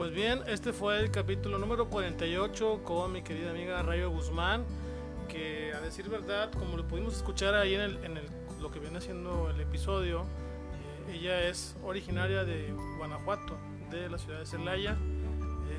[0.00, 4.64] Pues bien, este fue el capítulo número 48 con mi querida amiga Rayo Guzmán,
[5.28, 8.24] que a decir verdad, como lo pudimos escuchar ahí en, el, en el,
[8.62, 10.22] lo que viene siendo el episodio,
[11.10, 13.58] eh, ella es originaria de Guanajuato,
[13.90, 14.96] de la ciudad de Celaya.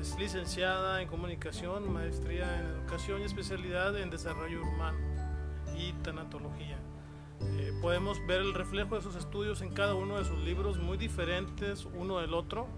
[0.00, 4.98] Es licenciada en comunicación, maestría en educación y especialidad en desarrollo urbano
[5.76, 6.78] y tanatología.
[7.40, 10.96] Eh, podemos ver el reflejo de sus estudios en cada uno de sus libros, muy
[10.96, 12.68] diferentes uno del otro.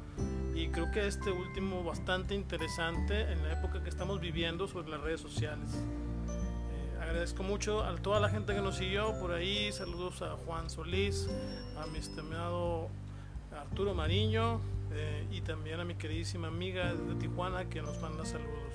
[0.54, 5.00] Y creo que este último bastante interesante en la época que estamos viviendo sobre las
[5.00, 5.74] redes sociales.
[5.74, 9.72] Eh, agradezco mucho a toda la gente que nos siguió por ahí.
[9.72, 11.28] Saludos a Juan Solís,
[11.76, 12.88] a mi estimado
[13.52, 14.60] Arturo Mariño
[14.92, 18.74] eh, y también a mi queridísima amiga de Tijuana que nos manda saludos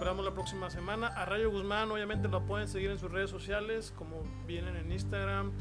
[0.00, 1.08] esperamos la próxima semana.
[1.08, 5.52] A Rayo Guzmán, obviamente, lo pueden seguir en sus redes sociales, como vienen en Instagram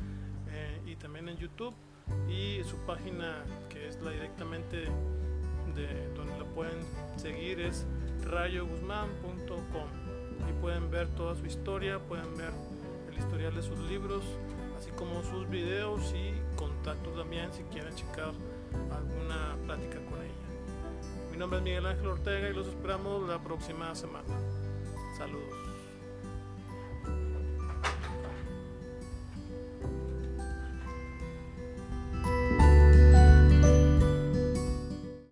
[0.48, 1.76] eh, y también en YouTube.
[2.28, 4.86] Y su página, que es la directamente
[5.76, 6.80] de donde lo pueden
[7.18, 7.86] seguir, es
[8.24, 9.88] rayoguzmán.com.
[10.46, 12.52] Ahí pueden ver toda su historia, pueden ver
[13.12, 14.24] el historial de sus libros,
[14.78, 18.34] así como sus videos y contactos también si quieren checar
[18.92, 20.34] alguna plática con ella.
[21.32, 24.28] Mi nombre es Miguel Ángel Ortega y los esperamos la próxima semana.
[25.18, 25.59] Saludos.